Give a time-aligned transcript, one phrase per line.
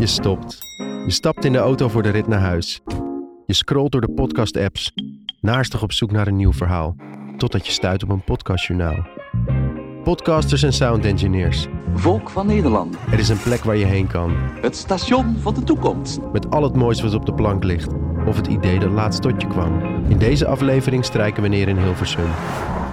[0.00, 0.58] Je stopt.
[1.06, 2.80] Je stapt in de auto voor de rit naar huis.
[3.46, 4.92] Je scrolt door de podcast-apps,
[5.40, 6.96] naarstig op zoek naar een nieuw verhaal,
[7.36, 9.06] totdat je stuit op een podcastjournaal.
[10.04, 11.66] Podcasters en sound engineers.
[11.94, 12.96] Volk van Nederland.
[13.10, 16.18] Er is een plek waar je heen kan, Het station van de toekomst.
[16.32, 17.92] met al het moois wat op de plank ligt,
[18.26, 19.80] of het idee dat laatst tot je kwam.
[20.08, 22.28] In deze aflevering strijken we neer in Hilversum,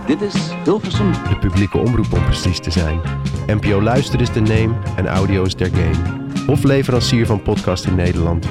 [0.05, 1.11] Dit is Hilversum.
[1.11, 2.99] de publieke omroep om precies te zijn.
[3.47, 6.25] NPO Luister is de name en audio is der game.
[6.47, 8.47] Hofleverancier van podcast in Nederland,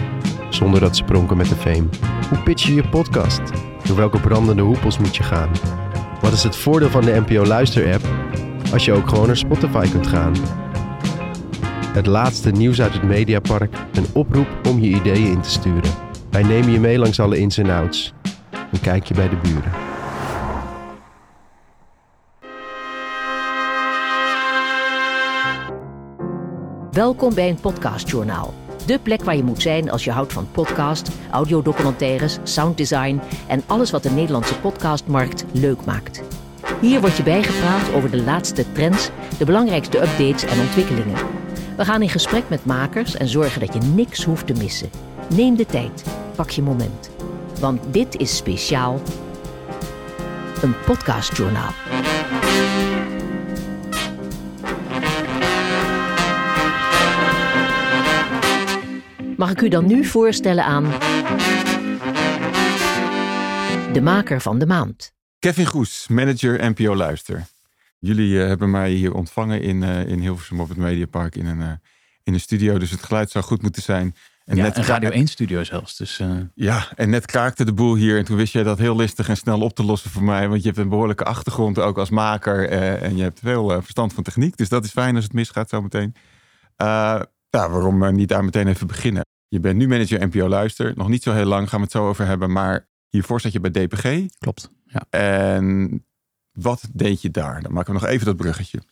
[0.49, 1.87] zonder dat ze pronken met de fame.
[2.29, 3.41] Hoe pitch je je podcast?
[3.85, 5.51] Door welke brandende hoepels moet je gaan?
[6.21, 8.05] Wat is het voordeel van de NPO Luister app
[8.73, 10.35] als je ook gewoon naar Spotify kunt gaan?
[11.93, 15.91] Het laatste nieuws uit het Mediapark, een oproep om je ideeën in te sturen.
[16.31, 18.13] Wij nemen je mee langs alle ins en outs.
[18.73, 19.86] Een kijkje bij de buren.
[26.97, 28.55] Welkom bij een podcastjournaal.
[28.87, 33.91] De plek waar je moet zijn als je houdt van podcast, audiodocumentaires, sounddesign en alles
[33.91, 36.23] wat de Nederlandse podcastmarkt leuk maakt.
[36.81, 41.17] Hier word je bijgepraat over de laatste trends, de belangrijkste updates en ontwikkelingen.
[41.77, 44.91] We gaan in gesprek met makers en zorgen dat je niks hoeft te missen.
[45.35, 46.05] Neem de tijd,
[46.37, 47.11] pak je moment.
[47.61, 49.01] Want dit is speciaal
[50.63, 51.73] een podcastjournaal.
[59.37, 60.85] Mag ik u dan nu voorstellen aan
[63.93, 65.13] de maker van de maand.
[65.39, 67.47] Kevin Goes, manager NPO Luister.
[67.99, 71.61] Jullie eh, hebben mij hier ontvangen in, eh, in Hilversum op het Mediapark in een,
[71.63, 71.71] eh,
[72.23, 72.79] in een studio.
[72.79, 74.15] Dus het geluid zou goed moeten zijn.
[74.45, 75.97] En Ja, net een Radio 1 studio zelfs.
[75.97, 78.19] Dus eh, Ja, en net kraakte de boel hier.
[78.19, 80.49] En toen wist jij dat heel listig en snel op te lossen voor mij.
[80.49, 82.69] Want je hebt een behoorlijke achtergrond ook als maker.
[82.69, 84.57] eh, en je hebt veel verstand van techniek.
[84.57, 86.15] Dus dat is fijn als het misgaat zometeen.
[86.77, 89.25] Eh nou, waarom eh, niet daar meteen even beginnen?
[89.49, 90.93] Je bent nu manager NPO Luister.
[90.97, 92.53] Nog niet zo heel lang, gaan we het zo over hebben.
[92.53, 94.27] Maar hiervoor zat je bij DPG.
[94.39, 94.71] klopt.
[94.85, 95.07] Ja.
[95.11, 96.05] En
[96.53, 97.63] wat deed je daar?
[97.63, 98.83] Dan maken we nog even dat bruggetje.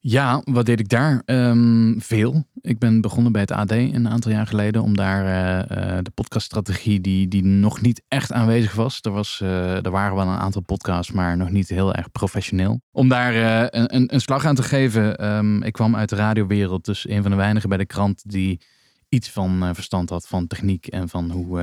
[0.00, 1.22] Ja, wat deed ik daar?
[1.24, 2.44] Ehm, veel.
[2.60, 6.10] Ik ben begonnen bij het AD een aantal jaar geleden om daar eh, eh, de
[6.10, 8.98] podcaststrategie die, die nog niet echt aanwezig was.
[9.02, 12.80] Er, was eh, er waren wel een aantal podcasts, maar nog niet heel erg professioneel.
[12.90, 13.34] Om daar
[13.70, 15.16] een, een, slag aan te geven.
[15.16, 18.60] Ehm, ik kwam uit de radiowereld, dus een van de weinigen bij de krant die
[19.08, 21.60] iets van verstand had van techniek en van hoe,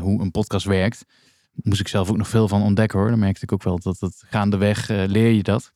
[0.00, 1.04] hoe een podcast werkt.
[1.52, 3.08] Moest ik zelf ook nog veel van ontdekken hoor.
[3.08, 5.72] Dan merkte ik ook wel dat het gaandeweg leer je dat.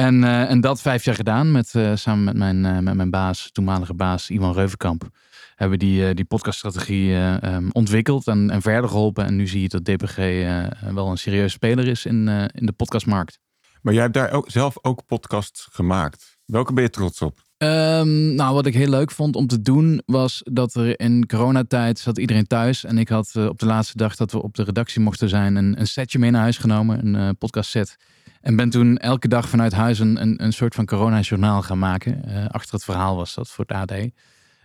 [0.00, 3.10] En, eh, en dat vijf jaar gedaan met, eh, samen met mijn, eh, met mijn
[3.10, 5.08] baas, toenmalige baas Iwan Reuvenkamp.
[5.54, 9.24] Hebben die, eh, die podcaststrategie eh, ehm, ontwikkeld en, en verder geholpen.
[9.24, 12.66] En nu zie je dat DPG eh, wel een serieuze speler is in, eh, in
[12.66, 13.38] de podcastmarkt.
[13.82, 16.38] Maar jij hebt daar ook, zelf ook podcasts gemaakt.
[16.44, 17.38] Welke ben je trots op?
[17.56, 21.98] Ehm, nou, wat ik heel leuk vond om te doen was dat er in coronatijd
[21.98, 22.84] zat iedereen thuis.
[22.84, 25.80] En ik had op de laatste dag dat we op de redactie mochten zijn een,
[25.80, 27.96] een setje mee naar huis genomen, een eh podcast set.
[28.40, 32.24] En ben toen elke dag vanuit huis een, een, een soort van corona-journaal gaan maken.
[32.24, 34.10] Eh, achter het verhaal was dat voor het AD.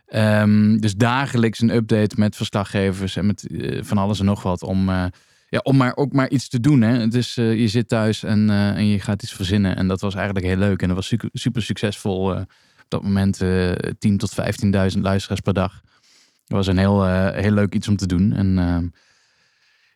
[0.05, 4.63] Ehm, dus dagelijks een update met verslaggevers en met eh, van alles en nog wat
[4.63, 5.05] om, eh,
[5.49, 6.81] ja, om maar ook maar iets te doen.
[6.81, 6.99] Hè.
[6.99, 9.75] Het is, je zit thuis en, en je gaat iets verzinnen.
[9.75, 10.81] En dat was eigenlijk heel leuk.
[10.81, 12.31] En dat was super, super succesvol.
[12.31, 12.45] op
[12.87, 14.35] dat moment eh 10.000 tot
[14.95, 15.81] 15.000 luisteraars per dag.
[16.45, 18.33] Dat was een heel, heel leuk iets om te doen.
[18.33, 18.87] En ehm,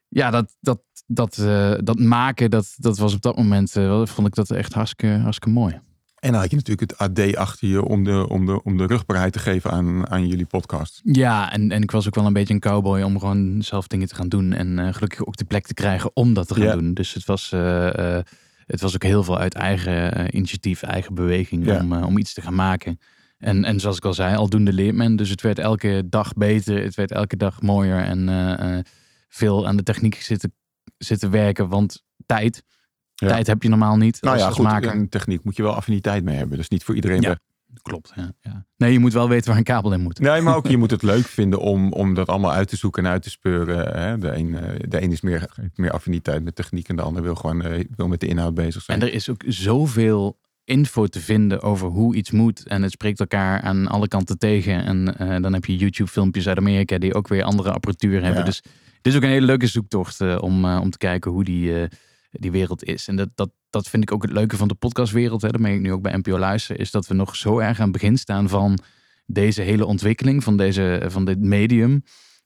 [0.09, 4.27] ja, dat, dat, dat, eh, dat maken, dat, dat was op dat moment, eh, vond
[4.27, 5.79] ik dat echt hartstikke, hartstikke mooi.
[6.19, 8.85] En dan had je natuurlijk het AD achter je om de, om de, om de
[8.85, 11.01] rugbaarheid te geven aan, aan jullie podcast.
[11.03, 14.07] Ja, en, en ik was ook wel een beetje een cowboy om gewoon zelf dingen
[14.07, 14.53] te gaan doen.
[14.53, 16.73] En eh, gelukkig ook de plek te krijgen om dat te gaan Ja.
[16.73, 16.93] doen.
[16.93, 17.49] Dus het was,
[18.65, 21.79] het was ook heel veel uit eigen initiatief, eigen beweging Ja.
[21.79, 22.99] om, om iets te gaan maken.
[23.37, 25.15] En, en zoals ik al zei, aldoende leert men.
[25.15, 26.83] Dus het werd elke dag beter.
[26.83, 27.99] Het werd elke dag mooier.
[28.03, 28.27] En
[29.29, 30.53] veel aan de techniek zitten,
[30.97, 31.69] zitten werken.
[31.69, 32.63] Want tijd,
[33.15, 33.27] Ja.
[33.27, 36.35] tijd heb je normaal niet Nou als, ja, goed, techniek moet je wel affiniteit mee
[36.35, 36.57] hebben.
[36.57, 37.21] Dus niet voor iedereen.
[37.21, 37.39] Ja.
[37.81, 38.65] Klopt, ja, ja.
[38.77, 40.19] Nee, je moet wel weten waar een kabel in moet.
[40.19, 43.05] Nee, maar ook je moet het leuk vinden om, om dat allemaal uit te zoeken
[43.05, 44.01] en uit te speuren.
[44.01, 44.17] Hè?
[44.17, 47.35] De, een, eh, de een is meer, meer affiniteit met techniek en de ander wil
[47.35, 49.01] gewoon eh, wil met de inhoud bezig zijn.
[49.01, 52.67] En er is ook zoveel info te vinden over hoe iets moet.
[52.67, 54.85] En het spreekt elkaar aan alle kanten tegen.
[54.85, 58.39] En eh, dan heb je YouTube-filmpjes uit Amerika die ook weer andere apparatuur hebben.
[58.39, 58.45] Ja.
[58.45, 58.61] Dus
[59.01, 61.81] het is ook een hele leuke zoektocht eh, om, eh, om te kijken hoe die,
[61.81, 61.89] eh,
[62.31, 63.07] die wereld is.
[63.07, 65.41] En dat, dat, dat vind ik ook het leuke van de podcastwereld.
[65.41, 65.49] Hè.
[65.49, 66.79] Dat ik nu ook bij NPO Luister.
[66.79, 68.79] Is dat we nog zo erg aan het begin staan van
[69.25, 70.43] deze hele ontwikkeling.
[70.43, 72.03] Van, deze, van dit medium.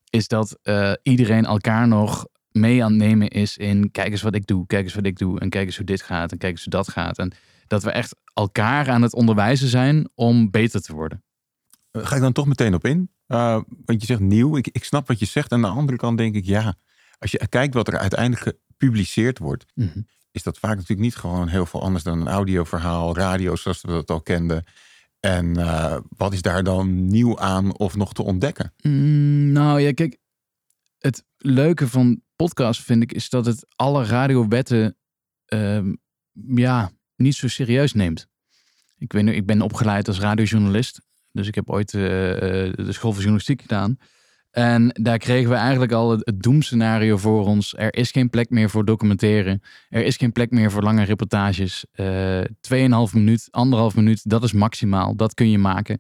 [0.10, 0.60] Is dat
[1.04, 4.84] iedereen elkaar nog mee aan het nemen is in kijk eens wat ik doe, kijk
[4.84, 6.90] eens wat ik doe en kijk eens hoe dit gaat en kijk eens hoe dat
[6.90, 7.18] gaat.
[7.18, 7.34] En
[7.68, 11.24] dat we echt elkaar aan het onderwijzen zijn om beter te worden.
[11.92, 13.10] ga ik dan toch meteen op in.
[13.34, 14.58] Uh, want je zegt nieuw.
[14.58, 15.52] Ik, ik snap wat je zegt.
[15.52, 16.76] En aan de andere kant denk ik, ja,
[17.20, 20.00] als je kijkt wat er uiteindelijk gepubliceerd wordt, Mhm.
[20.32, 23.88] is dat vaak natuurlijk niet gewoon heel veel anders dan een audioverhaal, radio zoals we
[23.88, 24.64] dat al kenden.
[25.20, 28.74] En eh, wat is daar dan nieuw aan of nog te ontdekken?
[28.82, 30.18] Mm, nou ja, kijk.
[30.98, 34.98] Het leuke van podcast vind ik is dat het alle radiowetten
[35.46, 35.94] ehm,
[36.56, 38.28] ja, niet zo serieus neemt.
[38.98, 41.02] Ik, weet, nu, ik ben opgeleid als radiojournalist.
[41.34, 43.98] Dus ik heb ooit eh, eh, de school voor journalistiek gedaan.
[44.52, 47.74] En daar kregen we eigenlijk al het, doemscenario voor ons.
[47.78, 49.62] Er is geen plek meer voor documenteren.
[49.90, 51.86] Er is geen plek meer voor lange reportages.
[51.92, 55.16] Eh 2,5 minuut, anderhalf minuut, dat is maximaal.
[55.16, 56.00] Dat kun je maken.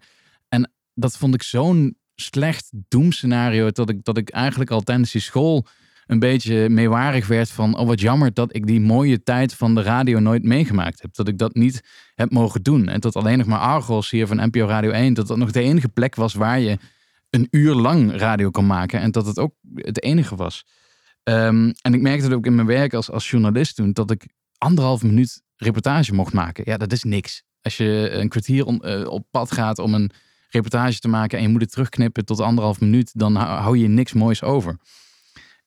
[0.50, 5.22] En dat vond ik zo'n slecht doemscenario dat ik, dat ik eigenlijk al tijdens die
[5.22, 5.66] school
[6.08, 9.82] een beetje meewarig werd van oh wat jammer dat ik die mooie tijd van de
[9.82, 11.16] radio nooit meegemaakt heb.
[11.16, 11.84] Dat ik dat niet
[12.16, 12.88] heb mogen doen.
[12.88, 15.62] En dat alleen nog maar Argos hier van NPO Radio 1, dat dat nog de
[15.62, 16.78] enige plek was waar je
[17.30, 19.00] een uur lang radio kon maken.
[19.00, 20.66] En dat het ook het enige was.
[21.24, 24.28] Ehm, en ik merkte dat ook in mijn werk als, als journalist toen, dat ik
[24.58, 26.64] anderhalf minuut reportage mocht maken.
[26.68, 27.44] Ja, dat is niks.
[27.62, 30.12] Als je een kwartier eh, op pad gaat om een
[30.50, 34.14] reportage te maken en je moet het terugknippen tot anderhalf minuut, dan hou je niks
[34.14, 34.78] moois over.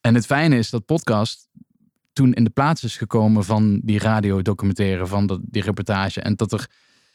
[0.06, 1.48] En het fijne is dat podcast
[2.12, 6.20] toen in de plaats is gekomen van die radiodocumentaire, van dat, die reportage.
[6.20, 6.66] En dat er,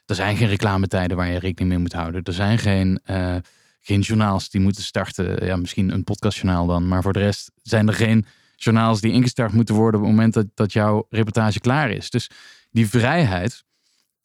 [0.06, 2.24] er zijn geen reclametijden waar je rekening mee moet houden.
[2.24, 3.36] Er zijn geen, eh,
[3.82, 5.46] geen journaals die moeten starten.
[5.46, 6.88] Ja, misschien een podcastjournaal dan.
[6.88, 10.46] Maar voor de rest zijn er geen journaals die ingestart moeten worden op het moment
[10.56, 12.10] dat, jouw reportage klaar is.
[12.10, 12.30] Dus
[12.72, 13.64] die vrijheid.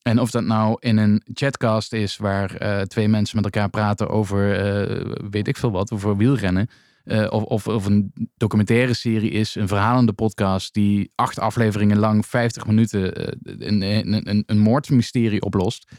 [0.02, 4.08] En of dat nou in een chatcast is waar eh, twee mensen met elkaar praten
[4.08, 6.68] over eh, weet ik veel wat, over wielrennen.
[7.06, 12.26] Eh, of, of, of een documentaire serie is, een verhalende podcast die acht afleveringen lang,
[12.26, 13.32] 50 minuten, eh,
[13.68, 15.90] een, een, een, een moordmysterie oplost.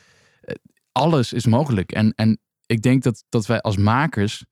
[0.42, 0.56] Eh,
[0.92, 1.92] alles is mogelijk.
[1.92, 4.46] En, en ik denk dat, dat wij als makers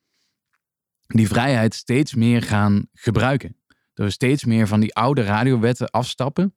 [1.08, 3.58] die vrijheid steeds meer gaan gebruiken.
[3.94, 6.56] Dat we steeds meer van die oude radiowetten afstappen.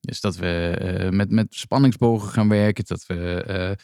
[0.00, 2.84] Dus dat we met, met spanningsbogen gaan werken.
[2.86, 3.76] Dat we,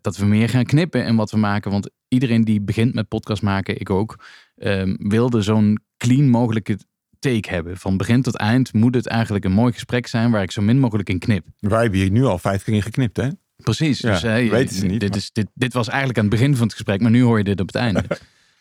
[0.00, 1.70] dat we meer gaan knippen in wat we maken.
[1.70, 4.16] Want iedereen die begint met podcast maken, ik ook,
[4.58, 6.78] ehm, wilde zo'n clean mogelijke
[7.18, 7.76] take hebben.
[7.76, 10.78] Van begin tot eind moet het eigenlijk een mooi gesprek zijn waar ik zo min
[10.78, 11.46] mogelijk in knip.
[11.58, 13.28] Wij hebben hier nu al vijf keer in geknipt, hè?
[13.56, 14.00] Precies.
[14.00, 16.34] Ja, dus, hè, weten ze niet, Dit, maar- is, dit, dit was eigenlijk aan het
[16.34, 18.04] begin van het gesprek, maar nu hoor je dit op het einde.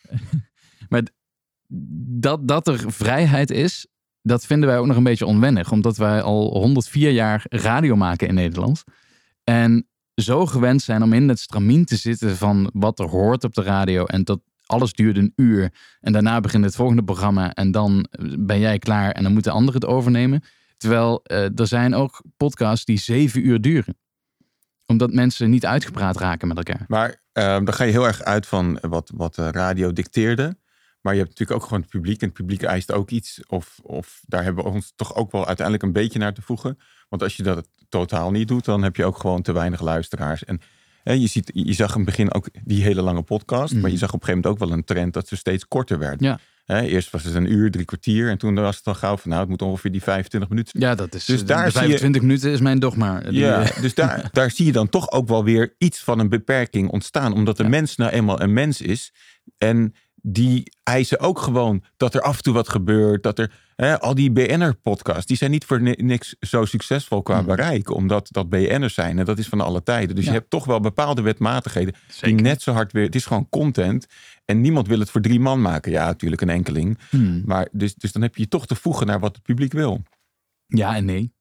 [0.89, 1.03] maar
[2.19, 3.87] dat, dat er vrijheid is,
[4.21, 5.71] dat vinden wij ook nog een beetje onwennig.
[5.71, 8.83] Omdat wij al 104 jaar radio maken in Nederland.
[9.43, 13.53] En zo gewend zijn om in het stramien te zitten van wat er hoort op
[13.53, 14.05] de radio.
[14.05, 15.73] En dat alles duurt een uur.
[16.01, 17.53] En daarna begint het volgende programma.
[17.53, 18.07] En dan
[18.39, 20.43] ben jij klaar en dan moeten anderen het overnemen.
[20.77, 23.95] Terwijl eh, er zijn ook podcasts die zeven uur duren
[24.87, 26.85] omdat mensen niet uitgepraat raken met elkaar.
[26.87, 30.57] Maar ehm, dan ga je heel erg uit van wat, wat de radio dicteerde.
[31.01, 32.21] Maar je hebt natuurlijk ook gewoon het publiek.
[32.21, 33.45] En het publiek eist ook iets.
[33.47, 36.77] Of, of daar hebben we ons toch ook wel uiteindelijk een beetje naar te voegen.
[37.09, 40.45] Want als je dat totaal niet doet, dan heb je ook gewoon te weinig luisteraars.
[40.45, 40.61] En
[41.13, 43.75] je, ziet, je zag in het begin ook die hele lange podcast.
[43.75, 45.99] Maar je zag op een gegeven moment ook wel een trend dat ze steeds korter
[45.99, 46.27] werden.
[46.27, 46.39] Ja.
[46.81, 48.29] Eerst was het een uur, drie kwartier.
[48.29, 50.95] En toen was het dan gauw van nou, het moet ongeveer die 25 minuten Ja,
[50.95, 51.25] dat is.
[51.25, 53.21] Dus de- daar de zie je- 25 minuten is mijn dogma.
[53.29, 56.29] Ja, eh, dus daar, daar zie je dan toch ook wel weer iets van een
[56.29, 57.33] beperking ontstaan.
[57.33, 57.69] Omdat de Ja.
[57.69, 59.13] mens nou eenmaal een mens is.
[59.57, 63.23] En die eisen ook gewoon dat er af en toe wat gebeurt.
[63.23, 67.37] Dat er, hè, al die BN'er-podcasts, die zijn niet voor ni- niks zo succesvol qua
[67.37, 67.45] Hmm.
[67.45, 67.89] bereik.
[67.93, 69.19] Omdat dat BN'ers zijn.
[69.19, 70.15] En dat is van alle tijden.
[70.15, 70.31] Dus Ja.
[70.31, 71.95] je hebt toch wel bepaalde wetmatigheden.
[72.09, 72.27] Zeker.
[72.27, 74.05] Die net zo hard weer, het is gewoon content.
[74.45, 75.91] En niemand wil het voor drie man maken.
[75.91, 76.97] Ja, natuurlijk een enkeling.
[77.09, 77.41] hmm.
[77.45, 80.03] Maar dus, dus dan heb je je toch te voegen naar wat het publiek wil.
[80.67, 81.35] Ja en nee.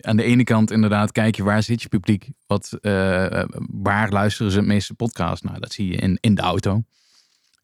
[0.00, 2.30] Aan de ene kant inderdaad, kijk je waar zit je publiek?
[2.46, 5.44] Wat, eh, waar luisteren ze het meeste podcast?
[5.44, 6.82] Nou, dat zie je in, in de auto.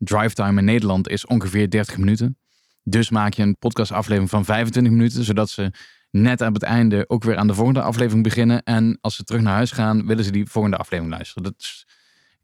[0.04, 2.38] Drive time in Nederland is ongeveer 30 minuten.
[2.82, 5.70] Dus maak je een podcastaflevering van 25 minuten, zodat ze
[6.10, 8.62] net aan het einde ook weer aan de volgende aflevering beginnen.
[8.62, 11.42] En als ze terug naar huis gaan, willen ze die volgende aflevering luisteren.
[11.42, 11.86] Dat is,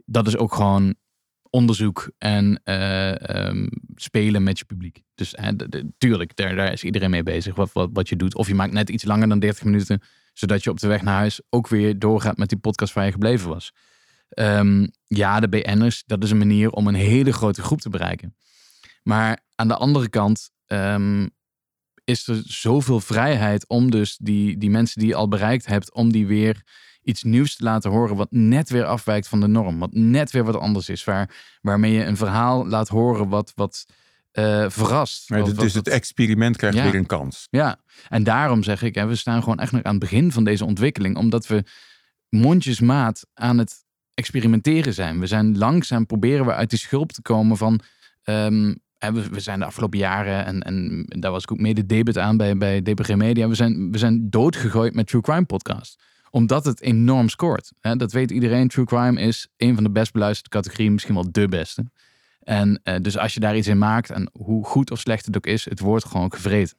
[0.04, 0.94] dat is ook gewoon
[1.50, 5.02] onderzoek en eh, ehm, spelen met je publiek.
[5.14, 5.34] Dus
[5.98, 8.34] tuurlijk, daar, daar is iedereen mee bezig wat, wat, wat je doet.
[8.34, 10.00] Of je maakt net iets langer dan 30 minuten,
[10.32, 13.12] zodat je op de weg naar huis ook weer doorgaat met die podcast waar je
[13.12, 13.72] gebleven was.
[14.30, 18.36] Ehm, ja, de BN'ers, dat is een manier om een hele grote groep te bereiken.
[19.02, 21.26] Maar aan de andere kant ehm,
[22.04, 26.12] is er zoveel vrijheid om dus die, die mensen die je al bereikt hebt, om
[26.12, 26.62] die weer
[27.02, 29.78] iets nieuws te laten horen wat net weer afwijkt van de norm.
[29.78, 31.04] Wat net weer wat anders is.
[31.04, 33.86] Waar, waarmee je een verhaal laat horen wat, wat
[34.30, 35.28] eh, verrast.
[35.28, 36.82] Wat- dus wat- het experiment krijgt Ja.
[36.84, 37.46] weer een kans.
[37.50, 40.44] ja, en daarom zeg ik, hè, we staan gewoon echt nog aan het begin van
[40.44, 41.64] deze ontwikkeling, omdat we
[42.28, 43.84] mondjesmaat aan het
[44.20, 45.20] experimenteren zijn.
[45.20, 47.80] We zijn langzaam proberen we uit die schulp te komen van.
[48.22, 48.74] ehm,
[49.30, 52.56] we, zijn de afgelopen jaren, en, en daar was ik ook mede debut aan bij,
[52.56, 53.48] bij DPG Media.
[53.48, 56.02] We zijn, we zijn doodgegooid met True Crime podcast.
[56.30, 57.72] Omdat het enorm scoort.
[57.80, 58.68] Dat weet iedereen.
[58.68, 61.84] True Crime is een van de best beluisterde categorieën, misschien wel de beste.
[62.40, 65.36] En eh, dus als je daar iets in maakt, en hoe goed of slecht het
[65.36, 66.76] ook is, het wordt gewoon gevreten.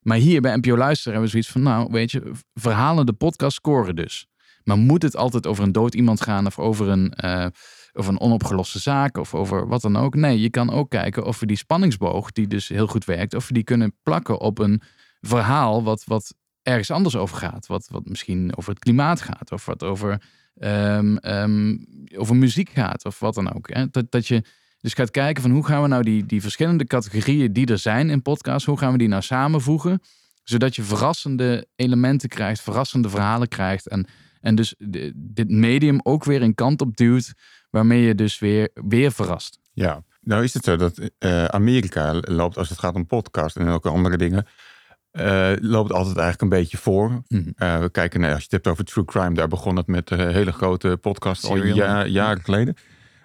[0.00, 3.56] Maar hier bij NPO Luister hebben we zoiets van, nou, weet je, verhalen de podcast
[3.56, 4.26] scoren dus.
[4.64, 7.46] Maar moet het altijd over een dood iemand gaan of over een, eh,
[7.92, 10.14] over een onopgeloste zaak of over wat dan ook?
[10.14, 13.48] Nee, je kan ook kijken of we die spanningsboog, die dus heel goed werkt, of
[13.48, 14.82] we die kunnen plakken op een
[15.20, 17.66] verhaal wat, wat ergens anders over gaat.
[17.66, 20.22] Wat, wat misschien over het klimaat gaat of wat over,
[20.54, 21.76] ehm, ehm,
[22.16, 23.68] over muziek gaat of wat dan ook.
[23.72, 23.90] Hè?
[23.90, 24.42] Dat, dat je
[24.80, 28.10] dus gaat kijken van hoe gaan we nou die, die verschillende categorieën die er zijn
[28.10, 30.02] in podcasts, hoe gaan we die nou samenvoegen?
[30.42, 33.88] Zodat je verrassende elementen krijgt, verrassende verhalen krijgt.
[33.88, 34.06] En,
[34.44, 34.74] en dus
[35.14, 37.32] dit medium ook weer een kant op duwt,
[37.70, 39.58] waarmee je dus weer, weer verrast.
[39.72, 43.68] Ja, nou is het zo dat eh, Amerika loopt als het gaat om podcast en
[43.68, 44.46] ook andere dingen,
[45.10, 47.22] eh, loopt altijd eigenlijk een beetje voor.
[47.28, 47.50] Mhm.
[47.56, 50.10] Eh, we kijken naar, als je het hebt over true crime, daar begon het met
[50.10, 52.74] een hele grote podcast al ja- jaren geleden.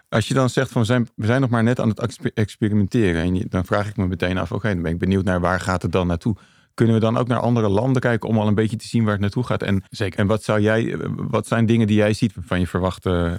[0.09, 2.31] Als je dan zegt van we zijn, we zijn nog maar net aan het exper-
[2.33, 5.39] experimenteren, en je- dan vraag ik me meteen af, oké, dan ben ik benieuwd naar
[5.39, 6.35] waar gaat het dan naartoe.
[6.79, 9.11] Kunnen we dan ook naar andere landen kijken om al een beetje te zien waar
[9.11, 9.63] het naartoe gaat?
[9.63, 10.19] En, Zeker.
[10.19, 13.33] en wat, zou jij, wat zijn dingen die jij ziet waarvan je verwacht eh,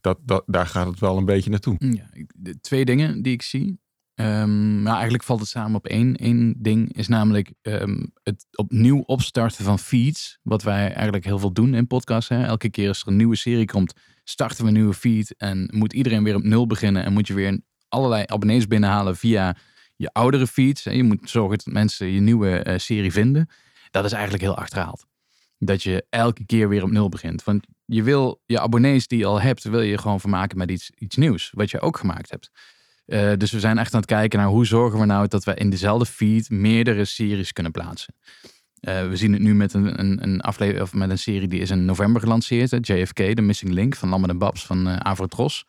[0.00, 1.76] dat, dat daar gaat het wel een beetje naartoe?
[1.78, 2.08] Ja,
[2.60, 3.80] twee dingen die ik zie.
[4.14, 6.14] Maar eigenlijk valt het samen op één.
[6.24, 10.38] Eén ding is namelijk ehm, het opnieuw opstarten van feeds.
[10.42, 12.28] Wat wij eigenlijk heel veel doen in podcasts.
[12.28, 12.44] Hè.
[12.44, 15.34] Elke keer als er een nieuwe serie komt, starten we een nieuwe feed.
[15.36, 17.04] En moet iedereen weer op nul beginnen.
[17.04, 19.56] En moet je weer allerlei abonnees binnenhalen via
[19.96, 20.84] je oudere feeds.
[20.84, 20.90] hè.
[20.90, 23.48] Je moet zorgen dat mensen je nieuwe eh, serie vinden.
[23.90, 25.06] Dat is eigenlijk heel achterhaald.
[25.58, 27.44] Dat je elke keer weer op nul begint.
[27.44, 30.90] Want je wil je abonnees die je al hebt, wil je gewoon vermaken met iets,
[30.90, 31.50] iets nieuws.
[31.54, 32.50] Wat je ook gemaakt hebt.
[33.06, 35.54] Eh, dus we zijn echt aan het kijken naar hoe zorgen we nou dat we
[35.54, 38.14] in dezelfde feed meerdere series kunnen plaatsen.
[38.80, 41.60] Eh, we zien het nu met een, een, een aflevering of met een serie die
[41.60, 42.86] is in november gelanceerd.
[42.86, 45.64] JFK, The Missing Link van Lambert en Babs van eh Avrotros.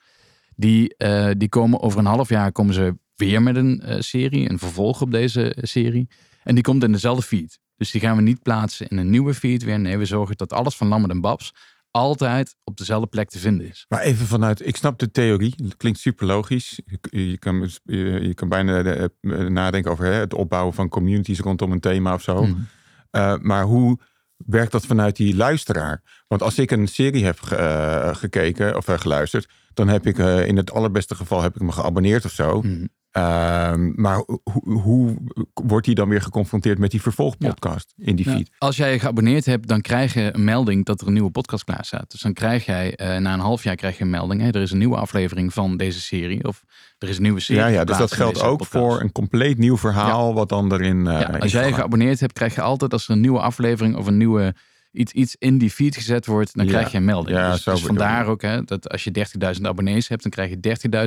[0.55, 0.95] Die,
[1.37, 5.01] die komen over een half jaar komen ze weer met een eh, serie, een vervolg
[5.01, 6.07] op deze eh, serie.
[6.43, 7.59] En die komt in dezelfde feed.
[7.77, 9.79] Dus die gaan we niet plaatsen in een nieuwe feed weer.
[9.79, 11.53] Nee, we zorgen dat alles van Lambert en Babs
[11.91, 13.85] altijd op dezelfde plek te vinden is.
[13.89, 16.79] Maar even vanuit, ik snap de theorie, het klinkt super logisch.
[16.85, 20.89] Je, je kan, je, je kan bijna de- eh, nadenken over hè, het opbouwen van
[20.89, 22.45] communities rondom een thema of zo.
[22.45, 23.37] Mhm.
[23.41, 23.99] Maar hoe
[24.37, 26.23] werkt dat vanuit die luisteraar?
[26.27, 30.17] Want als ik een serie heb ge- gekeken of geluisterd, dan heb ik
[30.47, 32.61] in het allerbeste geval heb ik me geabonneerd of zo.
[32.61, 32.85] Mhm.
[33.15, 35.15] Ehm, maar hoe, hoe,
[35.53, 38.49] wordt die dan weer geconfronteerd met die vervolgpodcast in die feed?
[38.57, 41.63] als jij je geabonneerd hebt, dan krijg je een melding dat er een nieuwe podcast
[41.63, 42.11] klaar staat.
[42.11, 44.41] Dus dan krijg jij eh, na een half jaar krijg je een melding.
[44.41, 46.47] Hè, er is een nieuwe aflevering van deze serie.
[46.47, 46.63] Of
[46.97, 47.61] er is een nieuwe serie.
[47.61, 48.71] Ja, ja, dus dat geldt ook podcast.
[48.85, 51.07] voor een compleet nieuw verhaal wat dan erin.
[51.07, 53.95] eh, Ja, als jij je geabonneerd hebt, krijg je altijd als er een nieuwe aflevering
[53.95, 54.55] of een nieuwe
[54.91, 56.71] iets, iets in die feed gezet wordt, dan Ja.
[56.71, 57.37] krijg je een melding.
[57.37, 60.59] Ja, dus dus vandaar ook hè, dat als je 30.000 abonnees hebt, dan krijg je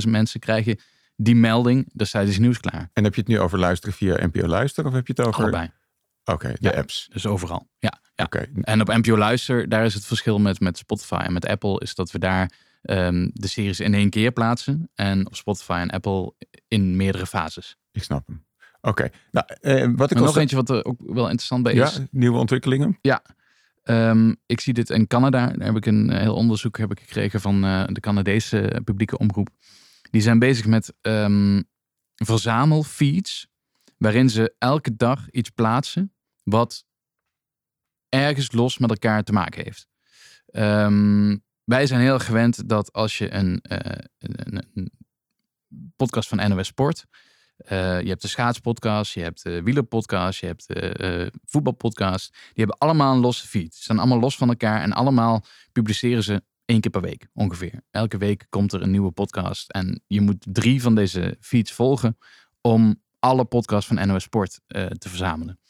[0.04, 0.78] 30.000 mensen, krijg je
[1.20, 2.90] die melding, daar staat iets nieuws klaar.
[2.92, 5.42] En heb je het nu over luisteren via NPO Luister of heb je het over?
[5.42, 5.70] Allebei.
[6.24, 6.70] Oké, de Ja.
[6.70, 7.08] apps.
[7.12, 7.68] Dus overal.
[7.78, 8.24] Ja, ja.
[8.24, 11.80] Oké, En op NPO Luister, daar is het verschil met, met Spotify en met Apple,
[11.80, 14.90] is dat we daar ehm, de series in één keer plaatsen.
[14.94, 16.34] En op Spotify en Apple
[16.68, 17.76] in meerdere fases.
[17.92, 18.46] ik snap hem.
[18.80, 22.00] Oké, nou, eh, wat ik nog eentje wat er ook wel interessant bij Ja, is.
[22.10, 22.98] nieuwe ontwikkelingen.
[23.82, 25.46] Ehm, ik zie dit in Canada.
[25.46, 29.18] Daar heb ik een eh, heel onderzoek heb ik gekregen van eh, de Canadese publieke
[29.18, 29.48] omroep.
[30.10, 31.62] Die zijn bezig met ehm,
[32.14, 33.48] verzamelfeeds.
[33.98, 36.14] Waarin ze elke dag iets plaatsen.
[36.42, 36.86] Wat
[38.08, 39.88] ergens los met elkaar te maken heeft.
[40.46, 44.90] Ehm, wij zijn heel gewend dat als je een, eh, een,
[45.96, 47.04] podcast van NOS Sport.
[47.58, 52.32] eh, je hebt de schaatspodcast, je hebt de wielerpodcast, je hebt de eh, voetbalpodcast.
[52.32, 53.74] Die hebben allemaal een losse feed.
[53.74, 57.82] Ze staan allemaal los van elkaar en allemaal publiceren ze één keer per week ongeveer.
[57.90, 62.18] Elke week komt er een nieuwe podcast en je moet drie van deze feeds volgen
[62.60, 65.60] om alle podcasts van NOS Sport eh, te verzamelen.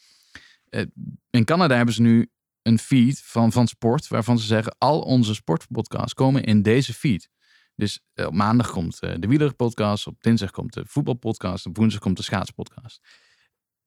[0.69, 0.85] Eh,
[1.29, 5.33] in Canada hebben ze nu een feed van, van sport waarvan ze zeggen al onze
[5.33, 7.29] sportpodcasts komen in deze feed.
[7.75, 12.17] Dus eh, op maandag komt de wielerpodcast, op dinsdag komt de voetbalpodcast, op woensdag komt
[12.17, 12.99] de schaatspodcast.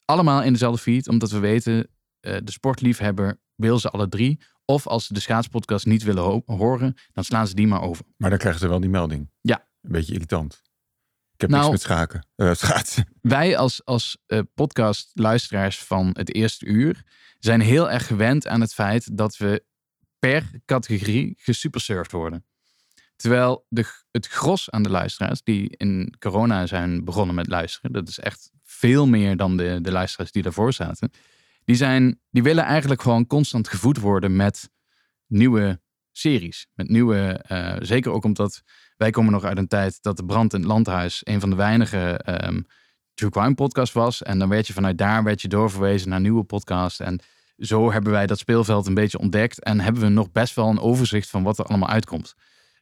[0.04, 1.90] Allemaal in dezelfde feed, omdat we weten,
[2.21, 4.40] de sportliefhebber wil ze alle drie.
[4.64, 8.04] Of als ze de schaatspodcast niet willen ho- horen, dan slaan ze die maar over.
[8.16, 9.31] Maar dan krijgen ze wel die melding.
[9.40, 9.69] Ja.
[9.83, 10.62] Een beetje irritant.
[11.35, 12.26] Ik heb Nou- niks met schaken.
[12.37, 13.09] eh, schaatsen.
[13.21, 17.02] Wij als, als eh, podcastluisteraars van het eerste uur
[17.38, 19.64] zijn heel erg gewend aan het feit dat we
[20.19, 22.45] per categorie gesupersurfd worden.
[23.16, 28.09] Terwijl de, het gros aan de luisteraars die in corona zijn begonnen met luisteren, dat
[28.09, 31.11] is echt veel meer dan de, de luisteraars die daarvoor zaten,
[31.64, 34.71] die, zijn, die willen eigenlijk gewoon constant gevoed worden met
[35.26, 35.81] nieuwe
[36.12, 36.66] series.
[36.75, 38.62] Met nieuwe, eh, zeker ook omdat
[38.97, 41.57] wij komen nog uit een tijd dat de brand in het landhuis een van de
[41.57, 42.66] weinige um,
[43.14, 44.23] true crime podcasts was.
[44.23, 47.00] En dan werd je vanuit daar werd je doorverwezen naar nieuwe podcasts.
[47.00, 47.21] En
[47.57, 50.81] zo hebben wij dat speelveld een beetje ontdekt en hebben we nog best wel een
[50.81, 52.35] overzicht van wat er allemaal uitkomt.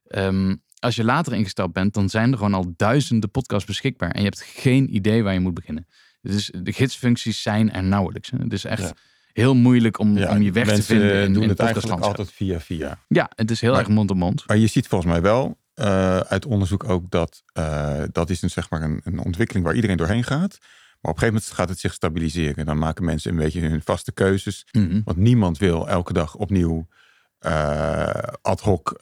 [0.07, 4.19] Ehm, als je later ingestapt bent, dan zijn er gewoon al duizenden podcasts beschikbaar en
[4.19, 5.87] je hebt geen idee waar je moet beginnen.
[6.23, 8.31] Dus de gidsfuncties zijn er nauwelijks.
[8.39, 8.93] Het is echt
[9.33, 11.23] heel moeilijk om, om je weg te vinden.
[11.25, 12.99] In, doen in het eigenlijk altijd via via.
[13.09, 14.45] Ja, het is heel erg mond op mond.
[14.47, 18.51] Maar je ziet volgens mij wel uh, uit onderzoek ook dat uh, dat is een,
[18.51, 20.59] zeg maar een, een ontwikkeling waar iedereen doorheen gaat.
[21.01, 22.67] Maar op een gegeven moment gaat het zich stabiliseren.
[22.67, 24.67] Dan maken mensen een beetje hun vaste keuzes.
[24.73, 25.01] Mhm.
[25.05, 26.87] Want niemand wil elke dag opnieuw
[27.47, 28.09] uh,
[28.43, 29.01] ad hoc,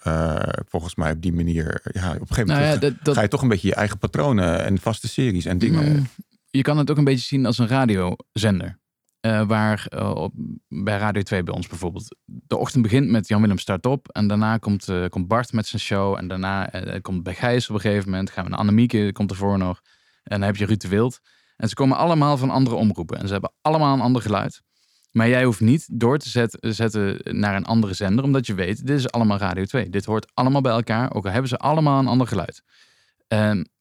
[0.68, 1.80] volgens mij op die manier.
[1.92, 3.74] Ja, op een gegeven moment Nou ja, dat- dat- ga je toch een beetje je
[3.74, 5.92] eigen patronen en vaste series en dingen.
[5.92, 6.08] Mm,
[6.50, 8.78] Je kan het ook een beetje zien als een radiozender.
[9.20, 10.32] Eh, waar eh, op,
[10.68, 12.16] bij Radio 2 bij ons bijvoorbeeld.
[12.24, 14.08] De ochtend begint met Jan-Willem start op.
[14.08, 16.16] En daarna komt, eh, komt Bart met zijn show.
[16.16, 16.70] En daarna
[17.02, 18.30] komt bij Gijs op een gegeven moment.
[18.30, 19.80] Gaan we naar Annemieke, komt ervoor nog.
[20.22, 21.20] En dan heb je Ruud de Wild.
[21.56, 23.18] En ze komen allemaal van andere omroepen.
[23.18, 24.62] En ze hebben allemaal een ander geluid.
[25.10, 28.24] Maar jij hoeft niet door te zet- zetten naar een andere zender.
[28.24, 29.88] Omdat je weet, dit is allemaal Radio 2.
[29.88, 31.14] Dit hoort allemaal bij elkaar.
[31.14, 32.62] Ook al hebben ze allemaal een ander geluid.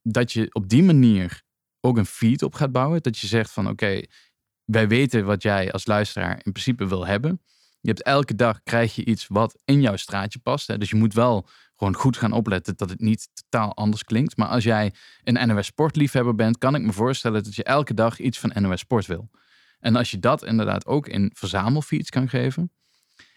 [0.02, 1.46] Dat je op die manier
[1.82, 3.02] ook een feed op gaat bouwen.
[3.02, 4.02] Dat je zegt van oké,
[4.66, 7.42] wij weten wat jij als luisteraar in principe wil hebben.
[7.82, 10.68] Je hebt elke dag krijg je iets wat in jouw straatje past.
[10.68, 10.78] Hè?
[10.78, 14.38] Dus je moet wel gewoon goed gaan opletten dat het niet totaal anders klinkt.
[14.38, 14.94] Maar als jij
[15.24, 18.80] een NOS Sportliefhebber bent, kan ik me voorstellen dat je elke dag iets van NOS
[18.80, 19.30] Sport wil.
[19.80, 22.72] En als je dat inderdaad ook in verzamelfeeds kan geven,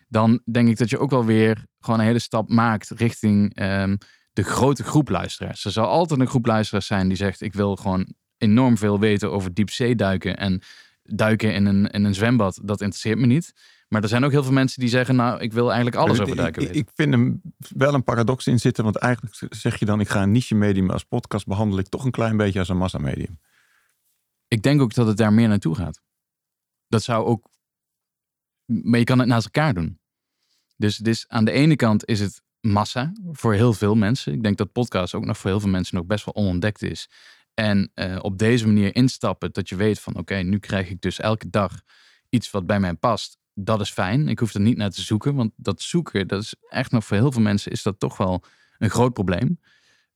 [0.08, 3.96] dan denk ik dat je ook wel weer gewoon een hele stap maakt richting ehm,
[4.32, 5.64] de grote groep luisteraars.
[5.64, 9.30] Er zal altijd een groep luisteraars zijn die zegt: Ik wil gewoon enorm veel weten
[9.32, 10.60] over diepzeeduiken en
[11.02, 12.60] duiken in een, in een zwembad.
[12.62, 13.52] Dat interesseert me niet.
[13.88, 16.22] Maar er zijn ook heel veel mensen die zeggen: Nou, ik wil eigenlijk alles Ik-
[16.22, 16.82] over duiken ik, weten.
[16.82, 17.40] ik vind hem
[17.76, 18.84] wel een paradox in zitten.
[18.84, 22.04] Want eigenlijk zeg je dan, ik ga een niche medium als podcast behandel ik toch
[22.04, 23.38] een klein beetje als een massamedium.
[24.48, 26.00] Ik denk ook dat het daar meer naartoe gaat.
[26.88, 27.48] Dat zou ook.
[28.64, 29.98] Maar je kan het naast elkaar doen.
[30.76, 34.32] Dus, dus aan de ene kant is het massa voor heel veel mensen.
[34.32, 37.08] Ik denk dat podcast ook nog voor heel veel mensen nog best wel onontdekt is.
[37.60, 41.20] En eh, op deze manier instappen, dat je weet van oké, nu krijg ik dus
[41.20, 41.82] elke dag
[42.28, 43.38] iets wat bij mij past.
[43.54, 44.28] Dat is fijn.
[44.28, 47.16] Ik hoef er niet naar te zoeken, want dat zoeken, dat is echt nog voor
[47.16, 48.42] heel veel mensen is dat toch wel
[48.78, 49.60] een groot probleem.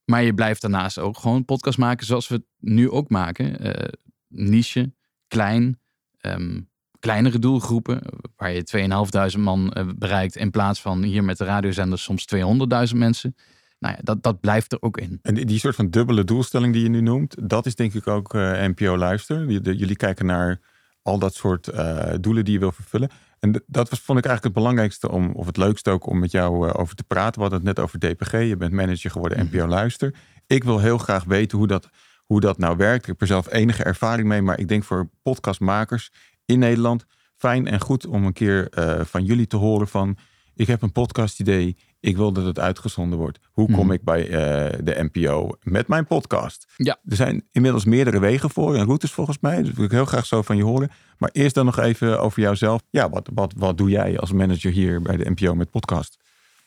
[0.04, 3.58] Maar je blijft daarnaast ook gewoon podcast maken zoals we het nu ook maken.
[3.58, 3.92] Eh,
[4.28, 4.92] niche,
[5.28, 5.80] klein,
[6.18, 6.60] ehm,
[6.98, 8.02] kleinere doelgroepen,
[8.36, 12.98] waar je 2.500 man eh, bereikt in plaats van hier met de radiozenders soms 200.000
[12.98, 13.34] mensen.
[13.84, 15.18] Nou ja, dat, dat blijft er ook in.
[15.22, 18.34] En die, soort van dubbele doelstelling die je nu noemt, dat is denk ik ook
[18.34, 19.50] eh, NPO Luister.
[19.50, 20.60] Jullie kijken naar
[21.02, 23.10] al dat soort eh, doelen die je wil vervullen.
[23.38, 26.30] En dat was, vond ik eigenlijk het belangrijkste om, of het leukste ook om met
[26.30, 27.34] jou eh, over te praten.
[27.34, 28.32] We hadden het net over DPG.
[28.32, 30.14] Je bent manager geworden NPO Luister.
[30.46, 31.88] Ik wil heel graag weten hoe dat,
[32.24, 33.02] hoe dat nou werkt.
[33.02, 36.10] Ik heb er zelf enige ervaring mee, maar ik denk voor podcastmakers
[36.44, 37.04] in Nederland
[37.36, 38.68] fijn en goed om een keer
[39.04, 40.18] van jullie te horen van
[40.54, 41.76] ik heb een podcast idee.
[42.04, 43.38] Ik wil dat het uitgezonden wordt.
[43.52, 43.92] Hoe kom Mhm.
[43.92, 46.66] ik bij eh, de NPO met mijn podcast?
[46.76, 46.98] Ja.
[47.08, 49.62] Er zijn inmiddels meerdere wegen voor en routes volgens mij.
[49.62, 50.90] Dus wil ik heel graag zo van je horen.
[51.18, 52.80] Maar eerst dan nog even over jouzelf.
[52.90, 56.16] Ja, wat, wat, wat doe jij als manager hier bij de NPO met podcast?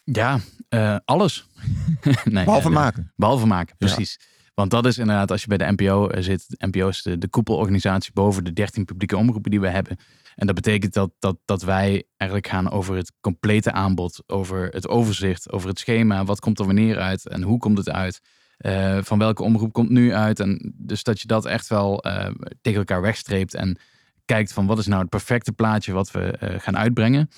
[0.04, 1.47] Ja, eh, alles.
[2.23, 3.12] nee, Behalve eh, maken.
[3.15, 3.88] Behalve maken, Ja.
[4.58, 8.12] Want dat is inderdaad, als je bij de NPO zit, de NPO is de, koepelorganisatie
[8.13, 9.98] boven de 13 publieke omroepen die we hebben.
[10.36, 14.88] En dat betekent dat, dat, dat wij eigenlijk gaan over het complete aanbod, over het
[14.88, 16.26] overzicht, over het schema.
[16.26, 18.22] Wat komt er wanneer uit en hoe komt het uit?
[18.58, 20.39] Eh, van welke omroep komt nu uit?
[20.39, 23.78] En dus dat je dat echt wel eh, tegen elkaar wegstreept en
[24.26, 27.30] kijkt van wat is nou het perfecte plaatje wat we eh, gaan uitbrengen.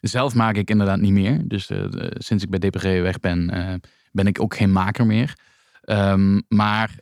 [0.00, 1.48] Zelf maak ik inderdaad niet meer.
[1.48, 3.74] Dus eh, eh, sinds ik bij DPG weg ben, eh,
[4.12, 5.36] ben ik ook geen maker meer.
[5.88, 6.98] Ehm, maar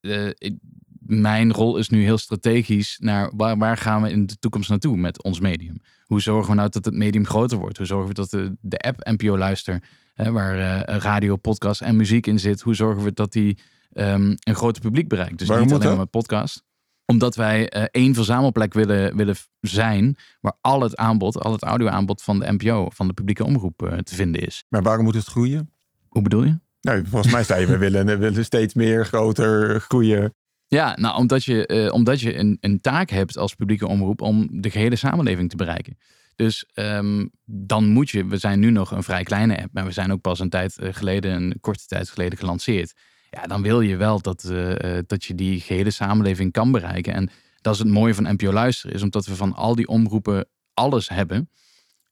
[0.00, 0.58] eh, ik-
[1.06, 4.96] mijn rol is nu heel strategisch naar waar, waar gaan we in de toekomst naartoe
[4.96, 5.76] met ons medium?
[6.04, 7.76] Hoe zorgen we nou dat het medium groter wordt?
[7.76, 9.82] Hoe zorgen we dat de, de app NPO Luister,
[10.14, 13.58] hè, waar eh, radio, podcast en muziek in zit, hoe zorgen we dat die
[13.92, 15.38] ehm, een groter publiek bereikt?
[15.38, 16.64] Dus Waarom niet alleen maar podcast
[17.04, 22.22] omdat wij eh, één verzamelplek willen, willen zijn waar al het aanbod, al het audioaanbod
[22.22, 24.64] van de NPO, van de publieke omroep te vinden is.
[24.68, 25.70] Maar waarom moet het groeien?
[26.08, 26.58] Hoe bedoel je?
[26.86, 30.34] Nou, volgens mij zei je, we willen, we willen steeds meer, groter groeien.
[30.66, 34.48] Ja, nou, omdat je, eh, omdat je een, een taak hebt als publieke omroep om
[34.50, 35.98] de gehele samenleving te bereiken.
[36.36, 39.92] Dus ehm, dan moet je, we zijn nu nog een vrij kleine app, maar we
[39.92, 42.94] zijn ook pas een tijd eh, geleden, een korte tijd geleden gelanceerd.
[43.30, 47.14] Ja, dan wil je wel dat, eh, dat je die gehele samenleving kan bereiken.
[47.14, 50.46] En dat is het mooie van NPO Luisteren, is omdat we van al die omroepen
[50.74, 51.50] alles hebben,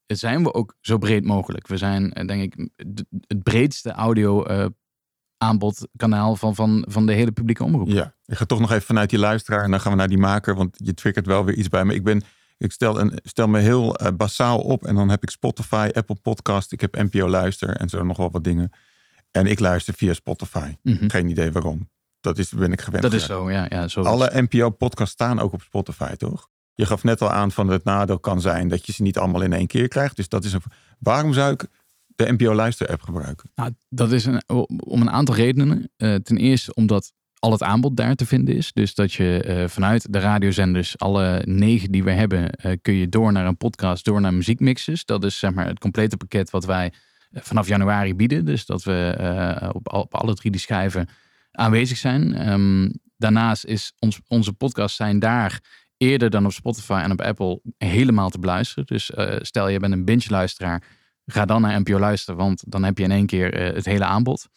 [0.07, 1.67] zijn we ook zo breed mogelijk.
[1.67, 2.69] We zijn, denk ik,
[3.27, 4.45] het breedste audio
[5.39, 7.89] aanbodkanaal van, van, van de hele publieke omroep.
[7.89, 10.19] Ja, ik ga toch nog even vanuit die luisteraar en dan gaan we naar die
[10.19, 11.95] maker, want je triggert wel weer iets bij me.
[11.95, 12.23] Ik ben
[12.59, 16.17] ik stel, een, stel me heel uh, basaal op en dan heb ik Spotify, Apple
[16.23, 18.73] Podcast, ik heb NPO Luister en zo nog wel wat dingen.
[19.31, 20.75] En ik luister via Spotify.
[20.83, 21.09] Mhm.
[21.09, 21.91] Geen idee waarom.
[22.21, 23.03] Dat is, ben ik gewend.
[23.03, 23.67] Dat is zo, ja.
[23.69, 26.49] ja zo Alle NPO-podcasts staan ook op Spotify, toch?
[26.75, 29.43] Je gaf net al aan van het nadeel kan zijn dat je ze niet allemaal
[29.43, 30.17] in één keer krijgt.
[30.17, 30.63] Dus dat is een.
[30.99, 31.67] Waarom zou ik
[32.07, 33.51] de NPO Luister-app gebruiken?
[33.55, 34.27] Nou, dat is
[34.85, 35.91] om een aantal redenen.
[35.97, 38.73] Uh, ten eerste omdat al het aanbod daar te vinden is.
[38.73, 43.09] Dus dat je uh, vanuit de radiozenders, alle negen die we hebben, uh, kun je
[43.09, 45.05] door naar een podcast, door naar muziekmixes.
[45.05, 46.93] Dat is zeg maar het complete pakket wat wij
[47.33, 48.45] vanaf januari bieden.
[48.45, 51.09] Dus dat we op, op, alle drie die schijven
[51.51, 52.49] aanwezig zijn.
[52.49, 55.61] Um, daarnaast is ons, onze podcasts zijn daar
[55.97, 58.87] eerder dan op Spotify en op Apple helemaal te beluisteren.
[58.87, 60.83] Dus stel je bent een binge-luisteraar,
[61.27, 64.49] ga dan naar NPO luisteren, want dan heb je in één keer het hele aanbod.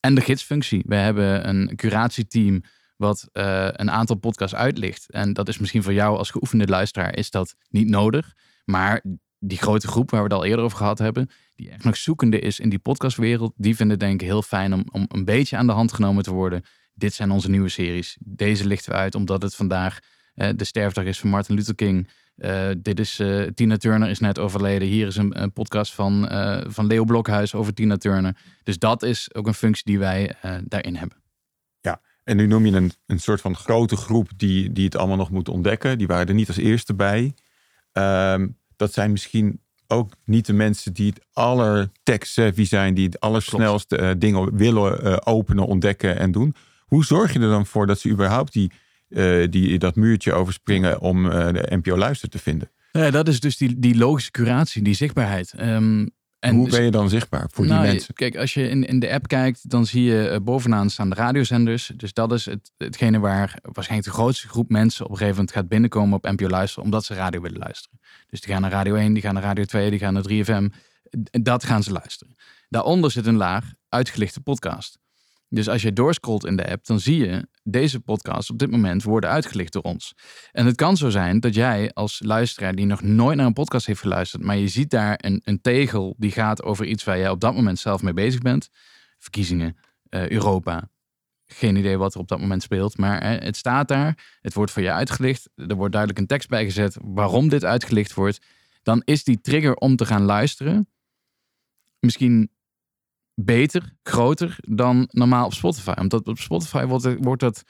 [0.00, 0.82] En de gidsfunctie.
[0.86, 2.62] We hebben een curatieteam
[2.96, 5.10] wat uh, een aantal podcasts uitlicht.
[5.10, 8.34] En dat is misschien voor jou als geoefende luisteraar is dat niet nodig.
[8.64, 9.04] Maar
[9.38, 12.38] die grote groep waar we het al eerder over gehad hebben, die echt nog zoekende
[12.38, 15.66] is in die podcastwereld, die vinden denk ik heel fijn om, om een beetje aan
[15.66, 16.62] de hand genomen te worden.
[16.94, 18.16] Dit zijn onze nieuwe series.
[18.20, 19.98] Deze lichten we uit omdat het vandaag
[20.56, 22.08] de sterfdag is van Martin Luther King.
[22.36, 24.88] Uh, dit is uh, Tina Turner is net overleden.
[24.88, 28.36] Hier is een, een podcast van, uh, van Leo Blokhuis over Tina Turner.
[28.62, 31.16] Dus dat is ook een functie die wij daarin hebben.
[31.80, 35.16] Ja, en nu noem je een, een soort van grote groep die, die het allemaal
[35.16, 35.98] nog moet ontdekken.
[35.98, 37.34] Die waren er niet als eerste bij.
[37.92, 43.20] Um, dat zijn misschien ook niet de mensen die het aller tech-savvy zijn, die het
[43.20, 46.54] allersnelste dingen willen openen, ontdekken en doen.
[46.84, 48.72] Hoe zorg je er dan voor dat ze überhaupt die
[49.10, 52.70] uh, die dat muurtje overspringen om uh, de NPO Luister te vinden.
[52.92, 55.54] Ja, dat is dus die, die logische curatie, die zichtbaarheid.
[55.60, 58.14] Um, en Hoe ben je dan zichtbaar voor nou, die mensen?
[58.14, 61.14] Kijk, als je in, in de app kijkt, dan zie je uh, bovenaan staan de
[61.14, 61.92] radiozenders.
[61.96, 65.56] Dus dat is het, hetgene waar waarschijnlijk de grootste groep mensen op een gegeven moment
[65.56, 68.00] gaat binnenkomen op NPO Luister, omdat ze radio willen luisteren.
[68.26, 70.74] Dus die gaan naar Radio 1, die gaan naar Radio 2, die gaan naar 3FM.
[71.30, 72.36] Dat gaan ze luisteren.
[72.68, 74.98] Daaronder zit een laag uitgelichte podcast.
[75.52, 79.02] Dus als je doorscrollt in de app, dan zie je deze podcasts op dit moment
[79.02, 80.14] worden uitgelicht door ons.
[80.52, 83.86] En het kan zo zijn dat jij als luisteraar die nog nooit naar een podcast
[83.86, 87.30] heeft geluisterd, maar je ziet daar een, een tegel die gaat over iets waar jij
[87.30, 88.68] op dat moment zelf mee bezig bent.
[89.18, 89.76] Verkiezingen,
[90.10, 90.88] uh, Europa.
[91.46, 94.38] Geen idee wat er op dat moment speelt, maar uh, het staat daar.
[94.40, 95.50] Het wordt voor je uitgelicht.
[95.54, 98.46] Er wordt duidelijk een tekst bijgezet waarom dit uitgelicht wordt.
[98.82, 100.88] Dan is die trigger om te gaan luisteren
[102.00, 102.50] misschien
[103.44, 105.94] beter, groter dan normaal op Spotify.
[106.00, 107.62] Omdat op Spotify wordt, wordt dat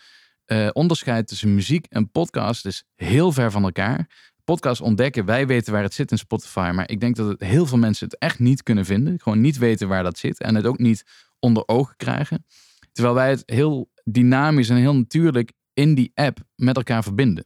[0.47, 4.29] uh, onderscheid tussen muziek en podcast dus heel ver van elkaar.
[4.45, 6.71] Podcast ontdekken, wij weten waar het zit in Spotify.
[6.75, 9.21] Maar ik denk dat het, heel veel mensen het echt niet kunnen vinden.
[9.21, 10.41] Gewoon niet weten waar dat zit.
[10.41, 11.05] En het ook niet
[11.39, 12.47] onder ogen krijgen.
[12.93, 17.45] Terwijl wij het heel dynamisch en heel natuurlijk in die app met elkaar verbinden.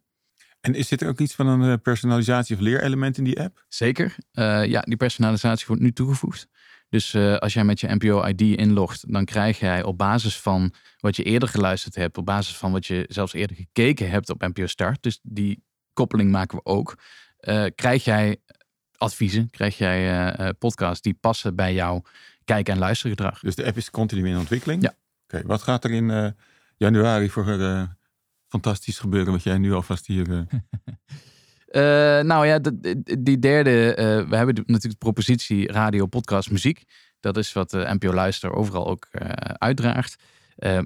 [0.60, 3.64] En is dit ook iets van een personalisatie of leerelement in die app?
[3.68, 4.16] Zeker.
[4.32, 6.48] Uh, ja, die personalisatie wordt nu toegevoegd.
[6.94, 11.16] Dus uh, als jij met je NPO-ID inlogt, dan krijg jij op basis van wat
[11.16, 14.66] je eerder geluisterd hebt, op basis van wat je zelfs eerder gekeken hebt op NPO
[14.66, 16.98] Start, dus die koppeling maken we ook,
[17.40, 18.40] uh, krijg jij
[18.96, 22.02] adviezen, krijg jij uh, podcasts die passen bij jouw
[22.44, 23.40] kijk- en luistergedrag.
[23.40, 24.82] Dus de app is continu in ontwikkeling?
[24.82, 24.88] Ja.
[24.88, 24.98] Oké,
[25.36, 26.36] okay, wat gaat er in
[26.76, 27.88] januari voor
[28.48, 30.26] fantastisch gebeuren wat jij nu alvast hier...
[31.74, 31.80] Uh,
[32.20, 32.58] nou ja,
[33.18, 33.96] die derde, uh,
[34.28, 36.84] we hebben natuurlijk de propositie radio, podcast, muziek.
[37.20, 40.22] Dat is wat de NPO Luister overal ook uh, uitdraagt.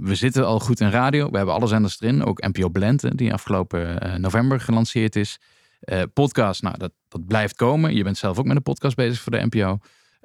[0.00, 1.30] we zitten al goed in radio.
[1.30, 2.24] We hebben alle zenders erin.
[2.24, 5.38] Ook NPO Blend, die afgelopen november gelanceerd is.
[6.12, 7.94] podcast, nou dat, dat blijft komen.
[7.94, 9.78] Je bent zelf ook met een podcast bezig voor de NPO.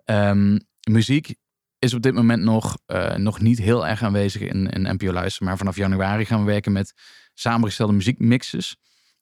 [0.06, 1.36] Um, muziek
[1.80, 2.78] is op dit moment nog,
[3.16, 5.46] nog niet heel erg aanwezig in, in NPO Luister.
[5.46, 6.94] Maar vanaf januari gaan we werken met
[7.34, 8.76] samengestelde muziekmixes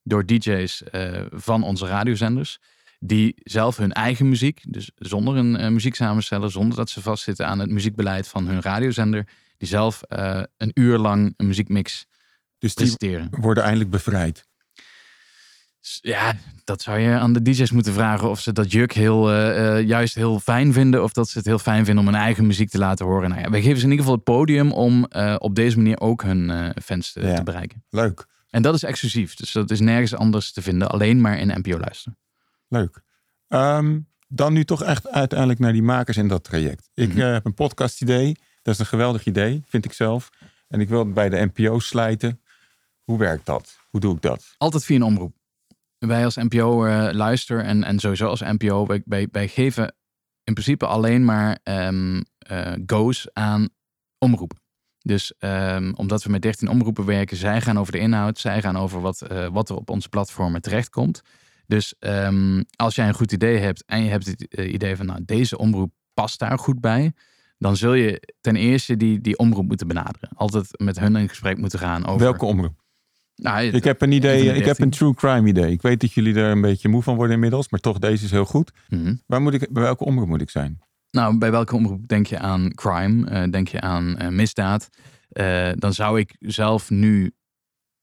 [0.04, 2.60] door DJ's uh, van onze radiozenders.
[3.00, 7.60] Die zelf hun eigen muziek, dus zonder een uh, muzieksamensteller, zonder dat ze vastzitten aan
[7.60, 12.06] het muziekbeleid van hun radiozender, die zelf uh, een uur lang een muziekmix
[12.58, 13.28] dus presenteren.
[13.32, 14.48] Die worden eindelijk bevrijd.
[16.02, 19.32] Ja, dat zou je aan de DJ's moeten vragen of ze dat juk heel,
[19.80, 21.04] juist heel fijn vinden.
[21.04, 23.30] Of dat ze het heel fijn vinden om hun eigen muziek te laten horen.
[23.30, 26.24] Nou ja, wij geven ze in ieder geval het podium om op deze manier ook
[26.24, 27.84] hun fans te, ja, te bereiken.
[27.90, 28.28] Leuk.
[28.52, 29.36] En dat is exclusief.
[29.36, 30.90] Dus dat is nergens anders te vinden.
[30.90, 32.18] Alleen maar in NPO luisteren.
[32.68, 33.02] Leuk.
[33.48, 36.90] Ehm, dan nu toch echt uiteindelijk naar die makers in dat traject.
[36.94, 37.20] Ik Mhm.
[37.22, 38.36] eh, heb een podcast idee.
[38.62, 40.30] Dat is een geweldig idee, vind ik zelf.
[40.68, 42.42] En ik wil het bij de NPO slijten.
[43.04, 43.78] Hoe werkt dat?
[43.90, 44.56] Hoe doe ik dat?
[44.58, 45.36] Altijd via een omroep.
[45.98, 49.96] Wij als NPO eh, luister en, en sowieso als NPO, wij, wij, wij geven
[50.44, 53.70] in principe alleen maar eh, go's aan
[54.18, 54.61] omroepen.
[55.04, 58.78] Dus ehm, omdat we met 13 omroepen werken, zij gaan over de inhoud, zij gaan
[58.78, 61.22] over wat, eh, wat er op onze platformen terechtkomt.
[61.68, 65.06] Dus ehm, als jij een goed idee hebt en je hebt het eh, idee van,
[65.06, 67.14] nou, deze omroep past daar goed bij,
[67.58, 70.30] dan zul je ten eerste die, die omroep moeten benaderen.
[70.36, 72.20] Altijd met hun in gesprek moeten gaan over.
[72.20, 72.80] Welke omroep?
[73.36, 74.44] Nou, Ik heb een idee.
[74.44, 74.86] de Ik heb 13.
[74.86, 75.72] een true crime idee.
[75.72, 77.70] Ik weet dat jullie er een beetje moe van worden inmiddels.
[77.70, 78.72] Maar toch, deze is heel goed.
[78.90, 79.16] Mhm.
[79.26, 80.80] Waar moet ik, bij welke omroep moet ik zijn?
[81.12, 83.30] Nou, bij welke omroep denk je aan crime?
[83.30, 84.89] Eh, denk je aan eh, misdaad?
[85.30, 87.34] Eh, dan zou ik zelf nu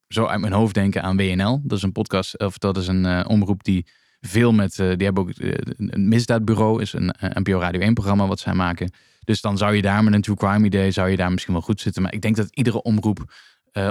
[0.09, 1.61] zo uit mijn hoofd denken aan WNL.
[1.62, 3.87] Dat is een podcast, of dat is een omroep die
[4.21, 8.55] veel met, die hebben ook een misdaadbureau, is een NPO Radio 1 programma wat zij
[8.55, 8.92] maken.
[9.25, 11.62] Dus dan zou je daar met een true crime idee, zou je daar misschien wel
[11.62, 12.03] goed zitten.
[12.03, 13.33] Maar ik denk dat iedere omroep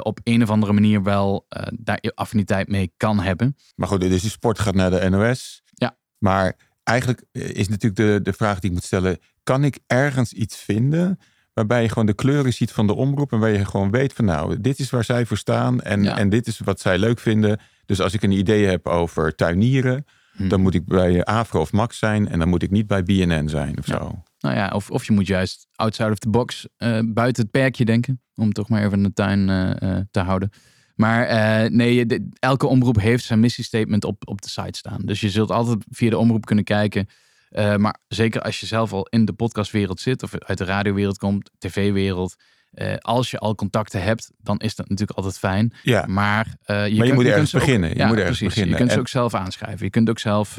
[0.02, 3.56] op een of andere manier wel eh, daar affiniteit mee kan hebben.
[3.76, 5.62] Maar goed, dus die sport gaat naar de NOS.
[5.74, 5.98] Ja.
[6.18, 6.56] Maar
[6.88, 9.18] eigenlijk is natuurlijk de, de vraag die ik moet stellen.
[9.44, 11.20] Kan ik ergens iets vinden
[11.54, 13.32] waarbij je gewoon de kleuren ziet van de omroep.
[13.32, 15.82] En waar je gewoon weet van nou, dit is waar zij voor staan.
[15.82, 16.18] En, Ja.
[16.18, 17.60] en dit is wat zij leuk vinden.
[17.86, 20.06] Dus als ik een idee heb over tuinieren.
[20.36, 20.48] Hm.
[20.48, 22.28] Dan moet ik bij Afro of Max zijn.
[22.28, 23.94] En dan moet ik niet bij BNN zijn of Ja.
[23.98, 24.24] zo.
[24.40, 27.86] Nou ja, of, of je moet juist outside of the box, eh, buiten het perkje
[27.86, 28.22] denken.
[28.36, 30.50] Om toch maar even de tuin eh, eh, te houden.
[30.98, 35.02] Maar eh, nee, je- de- elke omroep heeft zijn missiestatement op, op de site staan.
[35.06, 37.08] Dus je zult altijd via de omroep kunnen kijken.
[37.50, 41.18] Eh, maar zeker als je zelf al in de podcastwereld zit, of uit de radiowereld
[41.18, 42.36] komt, tv-wereld.
[42.72, 45.74] eh, als je al contacten hebt, dan is dat natuurlijk altijd fijn.
[45.84, 47.90] Ja, Maar, je, moet kunt- ergens ze ook- beginnen.
[47.90, 48.48] Je ja, moet ergens precies.
[48.56, 48.72] beginnen.
[48.72, 49.86] Je kunt ze En- ook zelf aanschrijven.
[49.86, 50.56] Je kunt ook zelf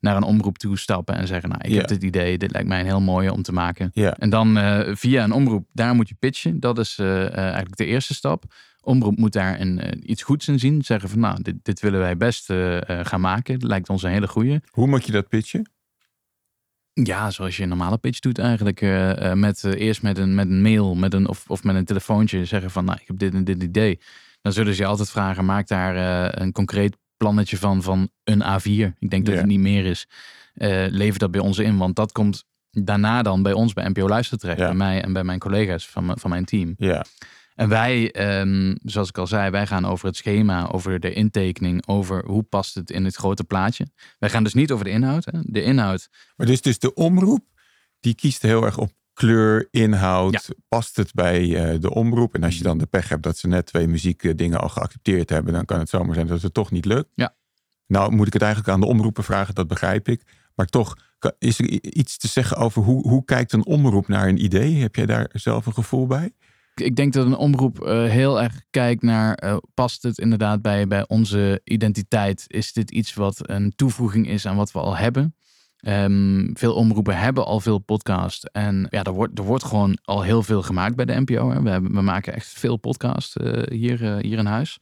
[0.00, 1.76] naar een omroep toe stappen en zeggen: Nou, ik Ja.
[1.76, 3.90] heb dit idee, dit lijkt mij een heel mooie om te maken.
[3.92, 4.16] ja.
[4.18, 4.58] En dan
[4.96, 6.60] via een omroep, daar moet je pitchen.
[6.60, 8.44] Dat is eigenlijk de eerste stap.
[8.84, 10.82] Omroep moet daar een, eh, iets goeds in zien.
[10.82, 13.58] Zeggen van nou, dit, dit willen wij best eh, eh, gaan maken.
[13.58, 14.60] Dat lijkt ons een hele goeie.
[14.70, 15.70] Hoe moet je dat pitchen?
[16.92, 18.80] Ja, zoals je een normale pitch doet eigenlijk.
[19.34, 22.70] met, eerst met een, met een mail met een, of, of met een telefoontje zeggen
[22.70, 24.00] van nou, ik heb dit en dit idee.
[24.42, 25.96] Dan zullen ze je altijd vragen, maak daar
[26.40, 28.98] een concreet plannetje van, van een A4.
[28.98, 30.06] Ik denk dat het niet meer is.
[30.90, 34.38] Lever dat bij ons in, want dat komt daarna dan bij ons bij NPO Luister
[34.38, 34.58] terecht.
[34.58, 34.66] Ja.
[34.66, 36.74] Bij mij en bij mijn collega's van, van mijn team.
[36.76, 37.04] Ja,
[37.54, 41.86] En wij, ehm, zoals ik al zei, wij gaan over het schema, over de intekening,
[41.86, 43.86] over hoe past het in het grote plaatje.
[44.18, 45.24] Wij gaan dus niet over de inhoud.
[45.24, 45.38] Hè.
[45.42, 47.44] De inhoud, maar dus, dus de omroep,
[48.00, 50.48] die kiest heel erg op kleur, inhoud.
[50.68, 52.34] Past het bij eh, de omroep?
[52.34, 55.52] En als je dan de pech hebt dat ze net twee muziekdingen al geaccepteerd hebben,
[55.52, 57.08] dan kan het zomaar zijn dat het toch niet lukt.
[57.14, 57.34] Ja.
[57.86, 60.22] Nou moet ik het eigenlijk aan de omroepen vragen, dat begrijp ik.
[60.54, 60.96] Maar toch,
[61.38, 64.74] is er iets te zeggen over hoe, hoe kijkt een omroep naar een idee?
[64.74, 66.32] Heb jij daar zelf een gevoel bij?
[66.74, 70.86] Ik denk dat een omroep eh, heel erg kijkt naar, eh, past het inderdaad bij,
[70.86, 72.44] bij onze identiteit?
[72.46, 75.34] Is dit iets wat een toevoeging is aan wat we al hebben?
[75.76, 78.44] Ehm, veel omroepen hebben al veel podcast.
[78.52, 81.50] En ja, er wordt, er wordt gewoon al heel veel gemaakt bij de NPO.
[81.50, 81.62] Hè.
[81.62, 84.78] We, hebben, we maken echt veel podcast eh, hier, hier in huis.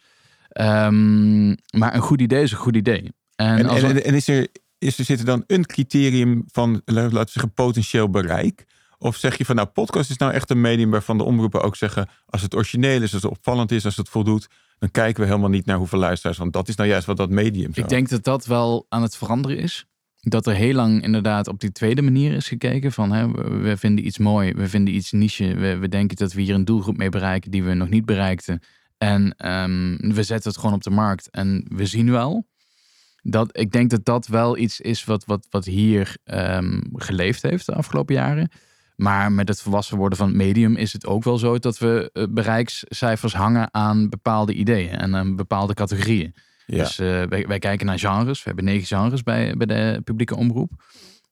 [0.49, 3.13] Ehm, maar een goed idee is een goed idee.
[3.37, 6.45] En, En, als en, we- en is, er, is er zit er dan een criterium
[6.47, 8.65] van, laten we zeggen, potentieel bereik?
[9.03, 11.77] Of zeg je van, nou, podcast is nou echt een medium waarvan de omroepen ook
[11.77, 15.29] zeggen, als het origineel is, als het opvallend is, als het voldoet, dan kijken we
[15.29, 17.81] helemaal niet naar hoeveel luisteraars, want dat is nou juist wat dat medium zo.
[17.81, 19.87] Ik denk dat dat wel aan het veranderen is.
[20.21, 22.93] Dat er heel lang inderdaad op die tweede manier is gekeken.
[22.93, 25.55] Van hè, we, vinden iets mooi, we vinden iets niche.
[25.55, 28.63] We, we denken dat we hier een doelgroep mee bereiken die we nog niet bereikten.
[28.99, 31.31] En ehm, we zetten het gewoon op de markt.
[31.31, 32.47] En we zien wel.
[33.23, 37.67] Dat, ik denk dat dat wel iets is wat, wat, wat hier ehm, geleefd heeft
[37.67, 38.51] de afgelopen jaren.
[38.97, 42.11] Maar met het volwassen worden van het medium is het ook wel zo dat we
[42.13, 46.35] eh, bereikscijfers hangen aan bepaalde ideeën en aan bepaalde categorieën.
[46.67, 46.79] Ja.
[46.79, 48.39] Dus eh, wij, wij kijken naar genres.
[48.39, 50.73] We hebben negen genres bij, bij de publieke omroep.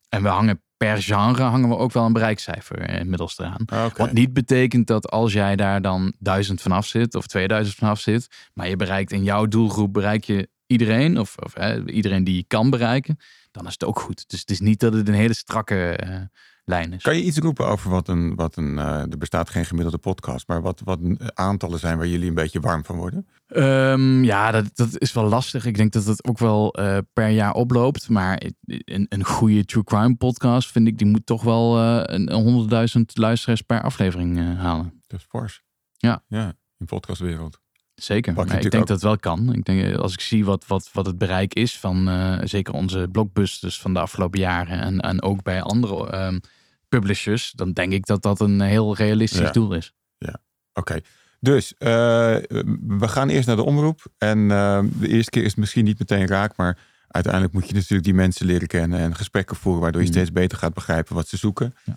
[0.08, 3.62] En we hangen per genre hangen we ook wel een bereikcijfer eh, inmiddels eraan.
[3.66, 3.94] Ah.
[3.96, 8.28] Wat niet betekent dat als jij daar dan duizend vanaf zit of 2000 vanaf zit,
[8.54, 11.54] maar je bereikt in jouw doelgroep bereik je iedereen of, of
[11.86, 13.16] iedereen die je kan bereiken,
[13.50, 14.28] dan is het ook goed.
[14.28, 15.96] Dus het is niet dat het een hele strakke
[16.70, 17.02] lijn is.
[17.02, 20.48] Kan je iets roepen over wat een, wat een eh, er bestaat geen gemiddelde podcast,
[20.48, 23.26] maar wat, wat een aantallen zijn waar jullie een beetje warm van worden?
[23.46, 25.66] Ehm, ja, dat, dat is wel lastig.
[25.66, 28.08] Ik denk dat het ook wel eh, per jaar oploopt.
[28.08, 32.30] Maar een, een goede true crime podcast, vind ik, die moet toch wel eh, een
[32.34, 35.02] een 100.000 luisteraars per aflevering eh, halen.
[35.06, 35.62] Dat is fors.
[35.96, 36.24] Ja.
[36.28, 37.60] Ja, in podcastwereld.
[37.94, 38.32] Zeker.
[38.32, 39.52] Maar ik denk dat het wel kan.
[39.54, 42.74] Ik denk, eh, als ik zie wat, wat, wat het bereik is van eh, zeker
[42.74, 46.38] onze blockbusters van de afgelopen jaren en, en ook bij andere ehm,
[46.90, 49.50] publishers, dan denk ik dat dat een heel realistisch Ja.
[49.50, 49.94] doel is.
[50.72, 51.00] Oké,
[51.40, 51.88] dus eh,
[52.86, 54.02] we gaan eerst naar de omroep.
[54.18, 57.74] En eh, de eerste keer is het misschien niet meteen raak, maar uiteindelijk moet je
[57.74, 60.16] natuurlijk die mensen leren kennen en gesprekken voeren, waardoor je Mhm.
[60.16, 61.74] steeds beter gaat begrijpen wat ze zoeken.
[61.84, 61.96] Ja.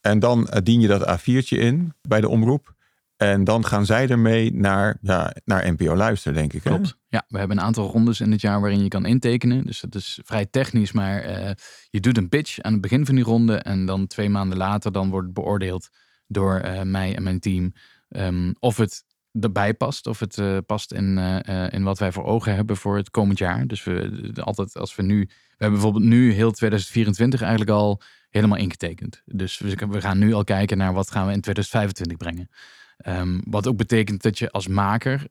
[0.00, 2.74] En dan eh, dien je dat A4'tje in bij de omroep.
[3.18, 4.98] En dan gaan zij ermee naar,
[5.44, 6.64] naar NPO Luister, denk ik.
[6.64, 6.70] Hè?
[6.70, 6.96] Klopt.
[7.08, 9.66] Ja, we hebben een aantal rondes in het jaar waarin je kan intekenen.
[9.66, 11.50] Dus dat is vrij technisch, maar eh,
[11.90, 13.56] je doet een pitch aan het begin van die ronde.
[13.56, 15.88] En dan twee maanden later dan wordt beoordeeld
[16.26, 17.72] door eh, mij en mijn team.
[18.08, 19.04] ehm, of het
[19.40, 21.18] erbij past, of het eh, past in,
[21.70, 23.66] in wat wij voor ogen hebben voor het komend jaar.
[23.66, 28.00] Dus we altijd als we nu, we hebben bijvoorbeeld nu heel 2024 eigenlijk al
[28.30, 29.22] helemaal ingetekend.
[29.24, 32.48] Dus we, we gaan nu al kijken naar wat gaan we in 2025 brengen.
[32.98, 35.26] Ehm, wat ook betekent dat je als maker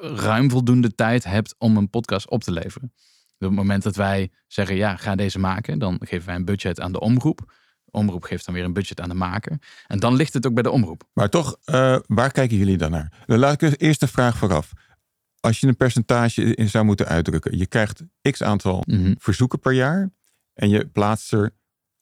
[0.00, 2.92] ruim voldoende tijd hebt om een podcast op te leveren.
[3.38, 6.80] Op het moment dat wij zeggen, ja, ga deze maken, dan geven wij een budget
[6.80, 7.38] aan de omroep.
[7.84, 9.58] De omroep geeft dan weer een budget aan de maker.
[9.86, 11.08] En dan ligt het ook bij de omroep.
[11.12, 13.22] Maar toch, eh, waar kijken jullie dan naar?
[13.26, 14.72] Dan laat ik de eerste vraag vooraf.
[15.40, 19.14] Als je een percentage in zou moeten uitdrukken, je krijgt x aantal Mhm.
[19.18, 20.10] verzoeken per jaar
[20.54, 21.50] en je plaatst er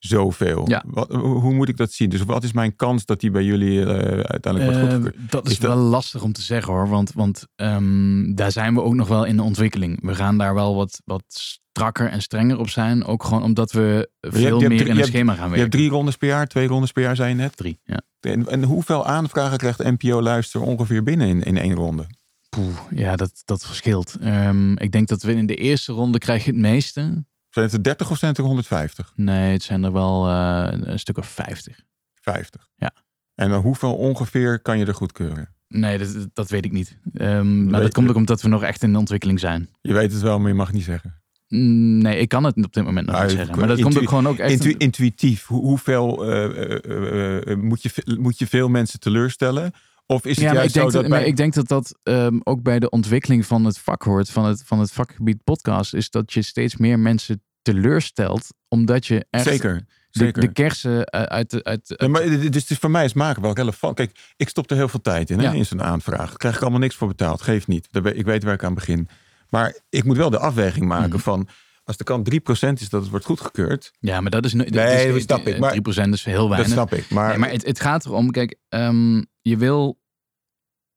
[0.07, 0.69] zoveel.
[0.69, 0.83] Ja.
[0.87, 2.09] Wat, hoe moet ik dat zien?
[2.09, 3.87] Dus wat is mijn kans dat die bij jullie eh,
[4.19, 5.31] uiteindelijk wordt Eh, goedgekeurd?
[5.31, 6.89] dat is, Is dat- wel lastig om te zeggen hoor.
[6.89, 9.99] Want, want ehm, daar zijn we ook nog wel in de ontwikkeling.
[10.01, 13.05] We gaan daar wel wat, wat strakker en strenger op zijn.
[13.05, 15.43] Ook gewoon omdat we veel je hebt meer drie- in je een hebt- schema gaan
[15.43, 15.59] Je werken.
[15.59, 17.57] hebt drie rondes per jaar, twee rondes per jaar, zei je net.
[17.57, 18.01] Drie, ja.
[18.19, 22.05] En, en hoeveel aanvragen krijgt NPO Luister ongeveer binnen in, in één ronde?
[22.49, 24.17] Poeh, ja, dat, dat verschilt.
[24.21, 27.25] Ehm, ik denk dat we in de eerste ronde krijg je het meeste.
[27.53, 29.11] Zijn het er 30 of zijn het er 150?
[29.15, 31.79] Nee, het zijn er wel eh, een stuk of 50.
[32.13, 32.67] 50.
[32.75, 32.91] Ja.
[33.35, 35.49] En dan hoeveel ongeveer kan je er goedkeuren?
[35.67, 36.97] Nee, dat, dat weet ik niet.
[37.13, 39.69] Ehm, maar dat komt ook omdat we nog echt in de ontwikkeling zijn.
[39.81, 41.21] Je weet het wel, maar je mag niet zeggen.
[41.47, 43.59] Mm, Nee, ik kan het op dit moment nog Nou, niet ik- zeggen.
[43.59, 44.51] Maar dat komt ook gewoon ook echt...
[44.51, 49.71] Intu- intuïtief, hoe- hoeveel eh, eh, eh, eh, moet, je, moet je veel mensen teleurstellen?
[50.05, 51.27] Of is het ja, juist ik denk, zo dat, dat bij...
[51.27, 54.63] ik denk dat dat ehm, ook bij de ontwikkeling van het vak hoort, van het,
[54.65, 59.73] van het vakgebied podcast, is dat je steeds meer mensen teleurstelt, omdat je echt Zeker,
[59.75, 60.41] de, zeker.
[60.41, 61.63] de kersen eh, uit de...
[61.63, 63.95] Uit, Ja, maar dit dit is voor mij is maken wel relevant.
[63.95, 65.51] Kijk, ik stop er heel veel tijd in, hè, Ja.
[65.51, 66.27] in zo'n aanvraag.
[66.29, 67.41] Daar krijg ik allemaal niks voor betaald.
[67.41, 67.87] Geeft niet.
[68.13, 69.07] Ik weet waar ik aan begin.
[69.49, 71.19] Maar ik moet wel de afweging maken Mhm.
[71.19, 71.47] van...
[71.83, 72.33] als de kant 3%
[72.73, 73.91] is dat het wordt goedgekeurd...
[73.99, 74.53] ja, maar dat is...
[74.53, 75.73] nu- Nee, dat dat snap ik, maar-
[76.07, 76.57] 3% is heel weinig.
[76.75, 77.09] Dat snap ik.
[77.09, 80.01] Maar, Nee, maar het, het gaat erom, kijk, ehm, je wil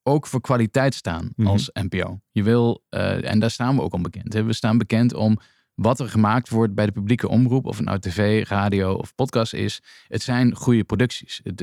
[0.02, 1.48] ook voor kwaliteit staan Mhm.
[1.48, 2.20] als NPO.
[2.30, 4.32] Je wil, eh, en daar staan we ook om bekend.
[4.32, 4.42] hè.
[4.44, 5.38] We staan bekend om
[5.74, 9.54] wat er gemaakt wordt bij de publieke omroep, of het nou tv, radio of podcast
[9.54, 9.82] is.
[10.08, 11.40] Het zijn goede producties.
[11.42, 11.60] Het-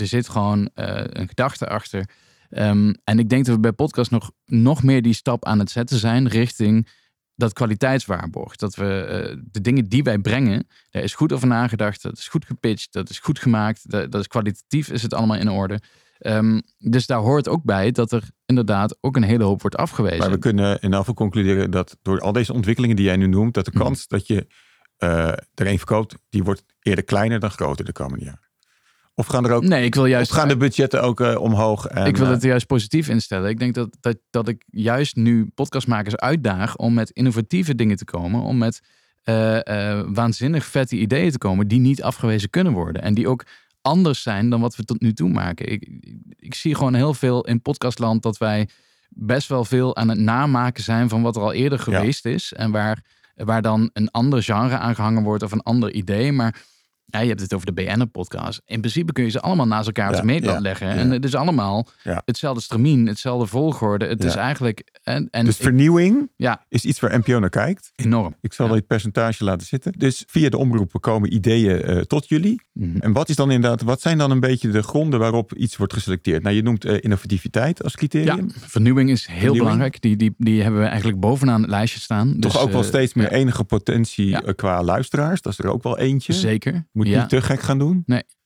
[0.00, 2.08] Er, zit gewoon eh, een gedachte achter.
[2.50, 5.70] Ehm, en ik denk dat we bij podcast nog, nog meer die stap aan het
[5.70, 6.88] zetten zijn richting
[7.36, 8.56] dat kwaliteitswaarborg.
[8.56, 12.02] Dat we eh, de dingen die wij brengen, daar is goed over nagedacht.
[12.02, 12.92] Dat is goed gepitcht.
[12.92, 13.90] Dat is goed gemaakt.
[13.90, 15.80] Dat, dat is kwalitatief, is het allemaal in orde.
[16.18, 20.18] Ehm, dus daar hoort ook bij dat er inderdaad ook een hele hoop wordt afgewezen.
[20.18, 23.54] maar we kunnen in geval concluderen dat door al deze ontwikkelingen die jij nu noemt...
[23.54, 23.82] dat de Mhm.
[23.82, 24.46] kans dat je
[24.96, 26.14] eh, er een verkoopt...
[26.30, 28.43] die wordt eerder kleiner dan groter de komende jaren.
[29.16, 29.62] Of gaan er ook...
[29.62, 30.30] nee, ik wil juist.
[30.30, 31.86] Of gaan de budgetten ook eh, omhoog?
[31.86, 33.50] En, ik wil eh, het juist positief instellen.
[33.50, 38.04] Ik denk dat, dat, dat ik juist nu podcastmakers uitdaag om met innovatieve dingen te
[38.04, 38.40] komen.
[38.40, 38.80] Om met
[39.22, 43.02] eh, waanzinnig vette ideeën te komen die niet afgewezen kunnen worden.
[43.02, 43.44] En die ook
[43.82, 45.72] anders zijn dan wat we tot nu toe maken.
[45.72, 48.68] Ik, ik, ik zie gewoon heel veel in podcastland dat wij
[49.08, 52.52] best wel veel aan het namaken zijn van wat er al eerder geweest is.
[52.52, 56.32] En waar, waar dan een ander genre aangehangen wordt of een ander idee.
[56.32, 56.62] Maar
[57.06, 58.62] ja, je hebt het over de BN'er-podcast.
[58.66, 60.86] In principe kun je ze allemaal naast elkaar op Ja, de meetlat ja, leggen.
[60.86, 60.94] ja.
[60.94, 62.22] En het is allemaal Ja.
[62.24, 64.06] hetzelfde stramien, hetzelfde volgorde.
[64.06, 64.28] Het Ja.
[64.28, 64.82] is eigenlijk...
[65.02, 67.92] En, en Dus ik- vernieuwing ja, is iets waar NPO naar kijkt.
[67.96, 68.34] enorm.
[68.40, 68.74] Ik zal Ja.
[68.74, 69.92] het percentage laten zitten.
[69.92, 72.62] Dus via de omroepen komen ideeën eh, tot jullie.
[72.72, 72.96] Mhm.
[72.98, 75.92] En wat, is dan inderdaad, wat zijn dan een beetje de gronden waarop iets wordt
[75.92, 76.42] geselecteerd?
[76.42, 78.50] Nou, je noemt eh, innovativiteit als Ja, criterium.
[78.58, 79.62] vernieuwing is heel Vernieuwing.
[79.62, 80.00] belangrijk.
[80.00, 82.36] Die, die, die hebben we eigenlijk bovenaan het lijstje staan.
[82.40, 84.40] Toch Dus, ook wel eh, steeds meer ja, enige potentie Ja.
[84.56, 85.40] qua luisteraars.
[85.42, 86.32] Dat is er ook wel eentje.
[86.32, 86.86] Zeker.
[86.94, 87.20] Moet ja.
[87.20, 88.02] niet te gek gaan doen.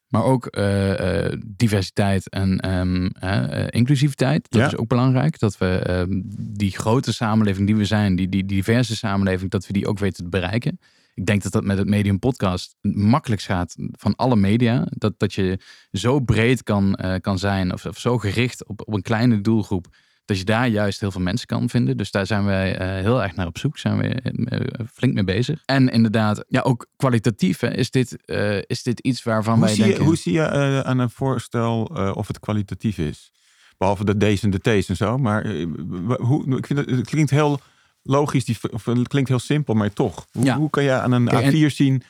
[0.09, 4.47] Maar ook eh, eh, diversiteit en ehm, eh, inclusiviteit.
[4.51, 4.67] Dat Ja.
[4.67, 5.39] is ook belangrijk.
[5.39, 6.21] Dat we ehm,
[6.57, 10.25] die grote samenleving die we zijn, die, die diverse samenleving, dat we die ook weten
[10.25, 10.79] te bereiken.
[11.15, 14.87] Ik denk dat dat met het medium podcast het makkelijkst gaat van alle media.
[14.91, 15.61] Dat, dat je
[15.93, 19.87] zo breed kan, kan zijn of, of zo gericht op, op een kleine doelgroep.
[20.29, 21.97] Dat je daar juist heel veel mensen kan vinden.
[21.97, 23.79] Dus daar zijn wij eh, heel erg naar op zoek.
[23.79, 25.63] Zijn we eh, flink mee bezig.
[25.65, 29.75] En inderdaad, ja, ook kwalitatief hè, is, dit, eh, is dit iets waarvan Hoe wij
[29.75, 30.07] zie, je, denken...
[30.07, 33.33] hoe zie je eh, aan een voorstel eh, of het kwalitatief is?
[33.79, 35.19] Behalve de D's en de T's en zo.
[35.19, 35.67] Maar eh,
[36.19, 37.61] hoe, ik vind het, het klinkt heel
[38.03, 40.27] logisch, die, of het klinkt heel simpel, maar toch.
[40.33, 40.57] Hoe, Ja.
[40.57, 42.09] hoe kan je aan een Kijk, en- A4 zien eh,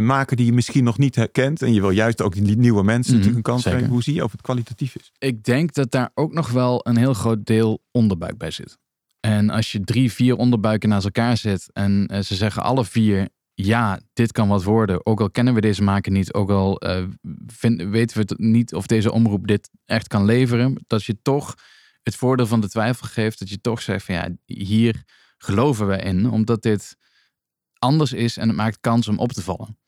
[0.00, 1.62] maken die je misschien nog niet herkent?
[1.62, 3.78] En je wil juist ook die nieuwe mensen Mhm, natuurlijk een kans zeker.
[3.78, 3.92] geven.
[3.92, 5.12] Hoe zie je of het kwalitatief is?
[5.18, 8.78] Ik denk dat daar ook nog wel een heel groot deel onderbuik bij zit.
[9.20, 13.28] En als je drie, vier onderbuiken naast elkaar zet en eh, ze zeggen alle vier,
[13.54, 15.06] ja, dit kan wat worden.
[15.06, 17.04] Ook al kennen we deze maker niet, ook al eh,
[17.46, 20.84] vind- weten we het niet of deze omroep dit echt kan leveren.
[20.86, 21.54] Dat je toch
[22.02, 23.38] het voordeel van de twijfel geeft.
[23.38, 25.02] Dat je toch zegt van ja, hier
[25.38, 26.30] geloven we in.
[26.30, 26.96] Omdat dit
[27.78, 29.78] anders is en het maakt kans om op te vallen.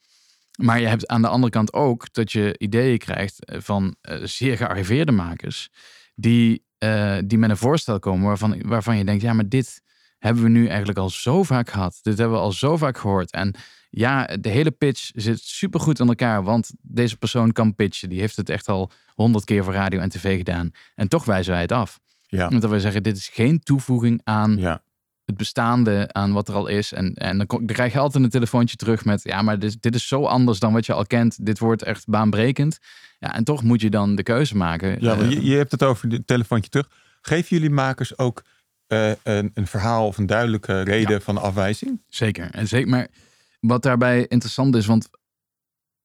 [0.57, 4.19] Maar je hebt aan de andere kant ook dat je ideeën krijgt eh, van eh,
[4.23, 5.71] zeer gearriveerde makers.
[6.15, 9.83] Die, eh, die met een voorstel komen waarvan, waarvan je denkt, ja, maar dit
[10.19, 11.99] hebben we nu eigenlijk al zo vaak gehad.
[12.03, 13.31] Dit hebben we al zo vaak gehoord.
[13.31, 13.55] En
[13.91, 16.43] ja, de hele pitch zit supergoed in elkaar.
[16.43, 18.09] Want deze persoon kan pitchen.
[18.09, 20.71] Die heeft het echt al honderd keer voor radio en tv gedaan.
[20.95, 22.01] En toch wijzen wij het af.
[22.27, 22.49] Ja.
[22.49, 24.83] Omdat wij zeggen, dit is geen toevoeging aan Ja.
[25.25, 26.93] Het bestaande aan wat er al is.
[26.93, 29.23] En, en dan, krijg je altijd een telefoontje terug met...
[29.23, 31.47] ja, maar dit, dit is zo anders dan wat je al kent.
[31.47, 32.79] Dit wordt echt baanbrekend.
[33.19, 34.97] Ja, en toch moet je dan de keuze maken.
[35.01, 36.89] Ja, want Eh, je, je hebt het over het telefoontje terug.
[37.21, 38.43] Geven jullie makers ook
[38.87, 42.03] eh, een, een verhaal of een duidelijke reden van afwijzing?
[42.09, 42.51] Zeker.
[42.51, 42.89] En zeker.
[42.89, 43.09] Maar
[43.61, 45.09] wat daarbij interessant is, want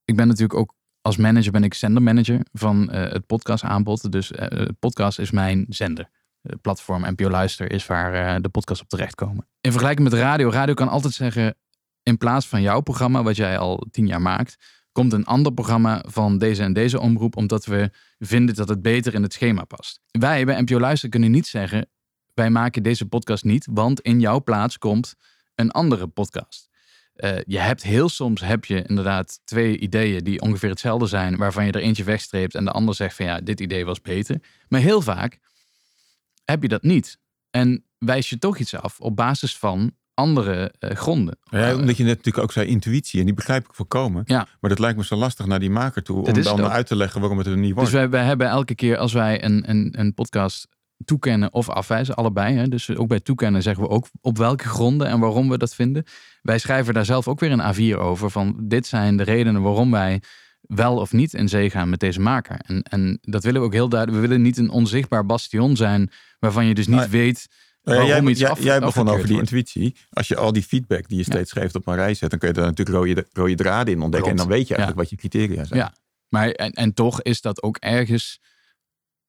[0.05, 4.11] ik ben natuurlijk ook als manager ben ik zendermanager van eh, het podcastaanbod.
[4.11, 6.09] Dus het podcast is mijn zender.
[6.41, 9.47] Het platform NPO Luister is waar eh, de podcasts op terechtkomen.
[9.61, 11.55] In vergelijking met radio, radio kan altijd zeggen,
[12.03, 14.57] in plaats van jouw programma, wat jij al tien jaar maakt,
[14.91, 19.13] komt een ander programma van deze en deze omroep, omdat we vinden dat het beter
[19.13, 19.99] in het schema past.
[20.11, 21.89] Wij bij NPO Luister kunnen niet zeggen,
[22.33, 25.15] wij maken deze podcast niet, want in jouw plaats komt
[25.55, 26.69] een andere podcast.
[27.13, 31.65] Eh, je hebt heel soms heb je inderdaad twee ideeën die ongeveer hetzelfde zijn, waarvan
[31.65, 34.41] je er eentje wegstreept en de ander zegt van ja, dit idee was beter.
[34.67, 35.39] Maar heel vaak
[36.49, 37.19] heb je dat niet.
[37.49, 41.37] En wijs je toch iets af op basis van andere eh, gronden.
[41.43, 43.19] Ja, Eh, omdat je net natuurlijk ook zei intuïtie.
[43.19, 44.23] En die begrijp ik volkomen.
[44.25, 44.47] Ja.
[44.59, 46.23] Maar dat lijkt me zo lastig naar die maker toe.
[46.23, 47.89] Dat om dan uit te leggen waarom het er niet wordt.
[47.89, 50.67] Dus wij, wij hebben elke keer als wij een, een, een podcast
[51.05, 52.55] toekennen of afwijzen, allebei.
[52.55, 52.67] Hè?
[52.67, 56.03] Dus ook bij toekennen zeggen we ook op welke gronden en waarom we dat vinden.
[56.41, 59.91] Wij schrijven daar zelf ook weer een A4 over van dit zijn de redenen waarom
[59.91, 60.21] wij
[60.61, 62.59] wel of niet in zee gaan met deze maker.
[62.65, 64.21] En, en dat willen we ook heel duidelijk.
[64.21, 66.09] We willen niet een onzichtbaar bastion zijn
[66.39, 67.47] waarvan je dus niet weet
[67.81, 69.51] waarom jij, iets jij, af, jij begon over die wordt.
[69.51, 69.95] intuïtie.
[70.09, 72.47] Als je al die feedback die je steeds geeft op een rij zet, dan kun
[72.47, 74.29] je daar natuurlijk rode, rode draden in ontdekken.
[74.33, 74.39] Klopt.
[74.43, 75.79] En dan weet je eigenlijk wat je criteria zijn.
[75.79, 75.93] Ja.
[76.27, 78.39] Maar en, en toch is dat ook ergens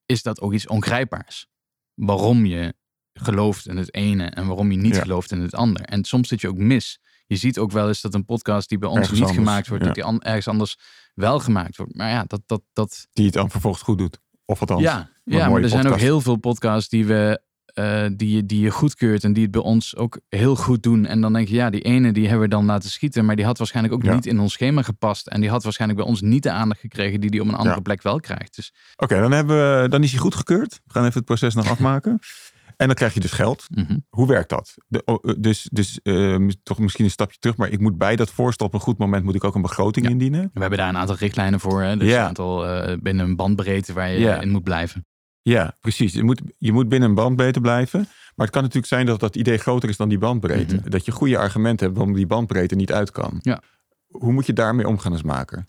[0.07, 1.47] is dat ook iets ongrijpbaars.
[1.95, 2.75] Waarom je
[3.13, 5.01] gelooft in het ene en waarom je niet Ja.
[5.03, 5.83] gelooft in het ander.
[5.83, 7.01] En soms zit je ook mis.
[7.27, 9.67] Je ziet ook wel eens dat een podcast die bij ons Ergens niet anders, gemaakt
[9.69, 9.89] wordt, ja.
[9.89, 10.79] dat die an- ergens anders
[11.15, 11.95] wel gemaakt wordt.
[11.95, 14.19] Maar ja, dat, dat, dat, Die het dan vervolgens goed doet.
[14.51, 14.83] Of althans.
[14.83, 17.41] ja, ja maar er zijn ook heel veel podcasts die we
[17.75, 21.07] eh, die, je- die je goedkeurt en die het bij ons ook heel goed doen.
[21.07, 23.45] En dan denk je, ja, die ene die hebben we dan laten schieten, maar die
[23.45, 24.15] had waarschijnlijk ook Ja.
[24.15, 25.27] niet in ons schema gepast.
[25.27, 27.75] En die had waarschijnlijk bij ons niet de aandacht gekregen die die op een andere
[27.75, 27.81] Ja.
[27.81, 28.57] plek wel krijgt.
[28.57, 30.81] Dus Oké, dan, hebben we- dan is hij goedgekeurd.
[30.85, 32.19] We gaan even het proces nog afmaken.
[32.81, 33.64] En dan krijg je dus geld.
[33.74, 33.99] mhm.
[34.09, 34.74] Hoe werkt dat?
[34.87, 37.57] De, oh, eh, dus dus eh, mis- toch misschien een stapje terug.
[37.57, 40.07] Maar ik moet bij dat voorstel op een goed moment moet ik ook een begroting
[40.07, 40.12] Ja.
[40.12, 40.51] indienen.
[40.55, 41.83] we hebben daar een aantal richtlijnen voor.
[41.83, 41.97] Hè?
[41.97, 42.20] Dus Ja.
[42.20, 44.41] een aantal eh, binnen een bandbreedte waar je Ja.
[44.41, 45.07] in moet blijven.
[45.43, 46.12] Ja, precies.
[46.12, 48.01] Je moet, je moet binnen een bandbreedte blijven.
[48.35, 50.74] Maar het kan natuurlijk zijn dat dat idee groter is dan die bandbreedte.
[50.74, 50.91] Mhm.
[50.91, 53.39] Dat je goede argumenten hebt waarom die bandbreedte niet uit kan.
[53.41, 53.62] Ja.
[54.07, 55.64] Hoe moet je daarmee omgaan als maker?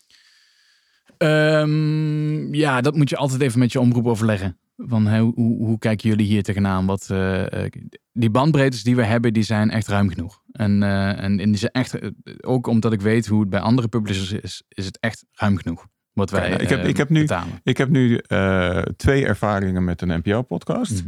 [1.18, 4.57] Ehm, ja, dat moet je altijd even met je omroep overleggen.
[4.88, 6.86] Van hoe, hoe, kijken jullie hier tegenaan?
[6.86, 7.72] Wat, eh, eh,
[8.14, 10.42] die bandbreedtes die we hebben, die zijn echt ruim genoeg.
[10.52, 11.98] En, eh, en, en die zijn echt,
[12.42, 15.88] ook omdat ik weet hoe het bij andere publishers is, is het echt ruim genoeg.
[16.14, 17.60] Wat wij nou, ik heb- ik heb nu- betalen.
[17.64, 18.20] Ik heb nu
[18.96, 20.92] twee ervaringen met een NPO-podcast.
[20.92, 21.08] Mhm.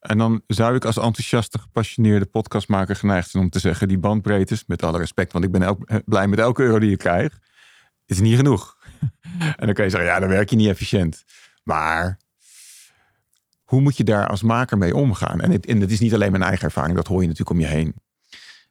[0.00, 4.64] En dan zou ik als enthousiaste, gepassioneerde podcastmaker geneigd zijn om te zeggen: die bandbreedtes,
[4.66, 7.38] met alle respect, want ik ben elk- blij met elke euro die ik krijg,
[8.06, 8.76] is niet genoeg.
[9.58, 11.24] en dan kan je zeggen: ja, dan werk je niet efficiënt.
[11.62, 12.18] Maar
[13.72, 15.40] hoe moet je daar als maker mee omgaan?
[15.40, 17.72] En het, het is niet alleen mijn eigen ervaring, dat hoor je natuurlijk om je
[17.72, 17.94] heen.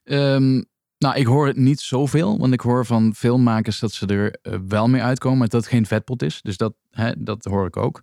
[0.04, 0.62] Ehm,
[0.98, 4.38] nou, ik hoor het niet zoveel, want ik hoor van veel makers dat ze er
[4.42, 6.40] eh, wel mee uitkomen, maar dat het geen vetpot is.
[6.42, 8.02] Dus dat, hè, dat hoor ik ook.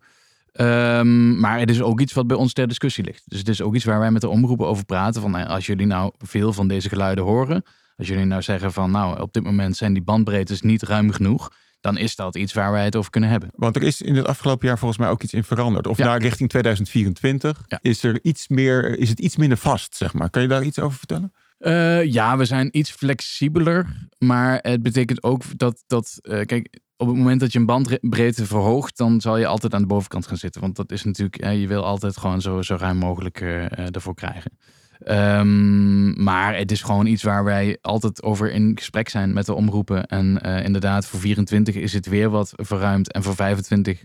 [0.51, 3.23] Ehm, maar het is ook iets wat bij ons ter discussie ligt.
[3.25, 5.21] Dus het is ook iets waar wij met de omroepen over praten.
[5.21, 7.63] Van, nou, als jullie nou veel van deze geluiden horen,
[7.97, 11.51] als jullie nou zeggen van, nou, op dit moment zijn die bandbreedtes niet ruim genoeg,
[11.81, 13.49] dan is dat iets waar wij het over kunnen hebben.
[13.55, 15.87] Want er is in het afgelopen jaar volgens mij ook iets in veranderd.
[15.87, 16.05] Of Ja.
[16.05, 17.79] naar richting 2024 Ja.
[17.81, 20.29] is, er iets meer, is het iets minder vast, zeg maar.
[20.29, 21.33] Kan je daar iets over vertellen?
[21.57, 24.07] Eh, ja, we zijn iets flexibeler.
[24.17, 28.45] Maar het betekent ook dat, dat eh, kijk, op het moment dat je een bandbreedte
[28.45, 30.61] verhoogt, dan zal je altijd aan de bovenkant gaan zitten.
[30.61, 34.51] Want dat is natuurlijk, je wil altijd gewoon zo, zo ruim mogelijk uh, ervoor krijgen.
[35.07, 39.53] Um, maar het is gewoon iets waar wij altijd over in gesprek zijn met de
[39.53, 40.05] omroepen.
[40.05, 43.11] En uh, inderdaad, voor 24 is het weer wat verruimd.
[43.11, 44.03] En voor 25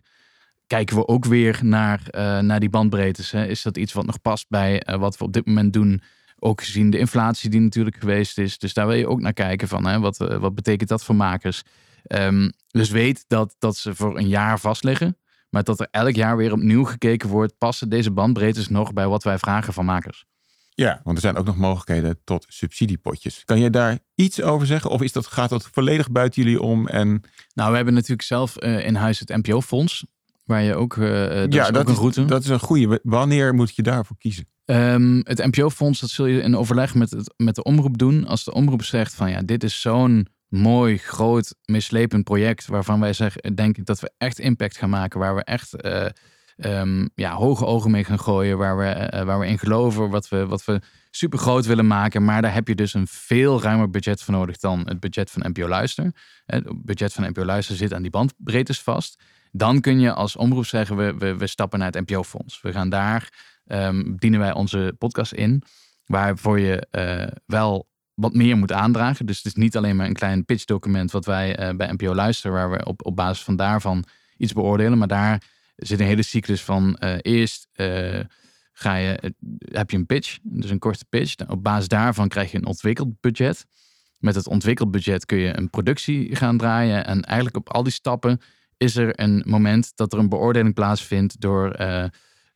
[0.66, 3.30] kijken we ook weer naar, uh, naar die bandbreedtes.
[3.30, 3.46] Hè.
[3.46, 6.02] Is dat iets wat nog past bij wat we op dit moment doen?
[6.38, 8.58] Ook gezien de inflatie die natuurlijk geweest is.
[8.58, 11.62] Dus daar wil je ook naar kijken van hè, wat, wat betekent dat voor makers.
[12.06, 15.16] Um, dus weet dat, dat ze voor een jaar vastliggen.
[15.50, 17.58] Maar dat er elk jaar weer opnieuw gekeken wordt.
[17.58, 20.24] Passen deze bandbreedtes nog bij wat wij vragen van makers?
[20.74, 23.42] Ja, want er zijn ook nog mogelijkheden tot subsidiepotjes.
[23.44, 24.90] Kan je daar iets over zeggen?
[24.90, 26.88] Of is dat, gaat dat volledig buiten jullie om?
[26.88, 27.22] En...
[27.54, 30.06] Nou, we hebben natuurlijk zelf uh, in huis het NPO-fonds.
[30.44, 32.20] Waar je ook, uh, dat ja, is dat ook een route.
[32.20, 33.00] Is, dat is een goede.
[33.02, 34.48] Wanneer moet je daarvoor kiezen?
[34.64, 38.26] Um, het NPO-fonds, dat zul je in overleg met, het, met de omroep doen.
[38.26, 42.66] Als de omroep zegt van ja, dit is zo'n mooi, groot, mislepend project.
[42.66, 45.20] Waarvan wij zeggen, denk ik dat we echt impact gaan maken.
[45.20, 46.06] Waar we echt uh,
[46.56, 48.58] um, ja, hoge ogen mee gaan gooien.
[48.58, 50.10] Waar we, uh, waar we in geloven.
[50.10, 50.80] Wat we, wat we
[51.10, 52.24] super groot willen maken.
[52.24, 55.50] Maar daar heb je dus een veel ruimer budget voor nodig dan het budget van
[55.50, 56.12] NPO Luister.
[56.46, 59.22] Het budget van NPO Luister zit aan die bandbreedtes vast.
[59.52, 62.60] Dan kun je als omroep zeggen, we, we, stappen naar het NPO-fonds.
[62.62, 63.32] We gaan daar,
[63.66, 65.62] um, dienen wij onze podcast in.
[66.04, 66.86] Waarvoor je
[67.46, 69.26] wel wat meer moet aandragen.
[69.26, 72.70] Dus het is niet alleen maar een klein pitchdocument wat wij bij NPO luisteren, waar
[72.70, 74.04] we op, op basis van daarvan
[74.36, 74.98] iets beoordelen.
[74.98, 75.42] Maar daar
[75.76, 78.20] zit een hele cyclus van uh, eerst uh,
[78.72, 81.48] ga je, heb je een pitch, dus een korte pitch.
[81.48, 83.66] Op basis daarvan krijg je een ontwikkeld budget.
[84.18, 87.06] Met het ontwikkeld budget kun je een productie gaan draaien.
[87.06, 88.40] En eigenlijk op al die stappen
[88.76, 91.76] is er een moment dat er een beoordeling plaatsvindt door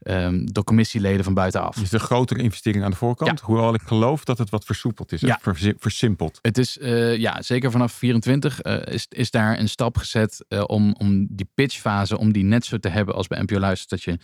[0.02, 1.76] um, door commissieleden van buitenaf.
[1.76, 3.40] Dus de grotere investering aan de voorkant.
[3.40, 5.20] Hoewel ik geloof dat het wat versoepeld is.
[5.20, 5.38] Ja.
[5.78, 6.38] versimpeld.
[6.42, 10.44] Het is, uh, ja, zeker vanaf 24 uh, eh, is, is daar een stap gezet
[10.48, 13.88] uh, om, om die pitchfase, om die net zo te hebben als bij NPO Luister,
[13.88, 14.18] dat je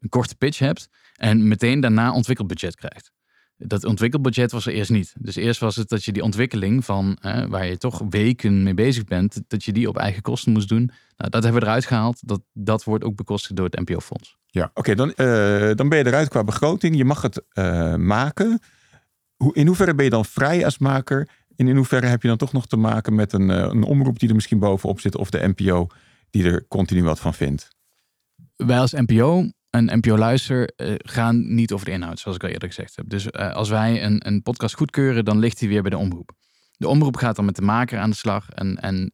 [0.00, 3.12] een korte pitch hebt en meteen daarna ontwikkelbudget krijgt.
[3.56, 5.14] Dat ontwikkelbudget was er eerst niet.
[5.18, 7.18] Dus eerst was het dat je die ontwikkeling van
[7.48, 10.90] waar je toch weken mee bezig bent, dat je die op eigen kosten moest doen.
[11.16, 12.28] Nou, dat hebben we eruit gehaald.
[12.28, 14.36] Dat, dat wordt ook bekostigd door het NPO-fonds.
[14.54, 16.96] Ja, oké, dan, uh, dan ben je eruit qua begroting.
[16.96, 18.60] Je mag het uh, maken.
[19.36, 21.28] Hoe, in hoeverre ben je dan vrij als maker?
[21.56, 24.18] En in hoeverre heb je dan toch nog te maken met een, uh, een omroep
[24.18, 25.86] die er misschien bovenop zit, of de NPO
[26.30, 27.68] die er continu wat van vindt?
[28.56, 32.68] Wij als NPO en NPO Luister gaan niet over de inhoud, zoals ik al eerder
[32.68, 33.08] gezegd heb.
[33.08, 36.32] Dus als wij een, een podcast goedkeuren, dan ligt die weer bij de omroep.
[36.76, 38.50] De omroep gaat dan met de maker aan de slag.
[38.50, 39.12] En, en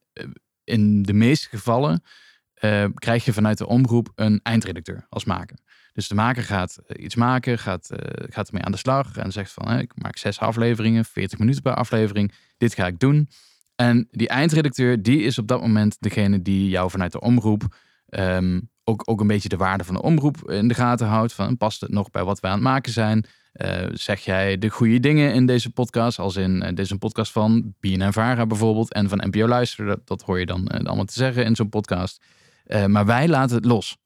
[0.65, 2.03] in de meeste gevallen
[2.61, 5.57] uh, krijg je vanuit de omroep een eindredacteur als maker.
[5.93, 7.99] Dus de maker gaat eh, iets maken, gaat, uh,
[8.29, 11.75] gaat ermee aan de slag en zegt van ik maak zes afleveringen, 40 minuten per
[11.75, 13.29] aflevering, dit ga ik doen.
[13.77, 17.77] En die eindredacteur, die is op dat moment degene die jou vanuit de omroep
[18.09, 21.33] um, ook, ook een beetje de waarde van de omroep in de gaten houdt.
[21.33, 23.27] Van, past het nog bij wat we aan het maken zijn?
[23.93, 26.19] Zeg jij de goede dingen in deze podcast?
[26.19, 29.99] Als in, een podcast van BNN Vara bijvoorbeeld en van NPO Luister.
[30.05, 32.23] Dat, hoor je dan allemaal te zeggen in zo'n podcast.
[32.73, 33.97] Uh, maar wij laten het los.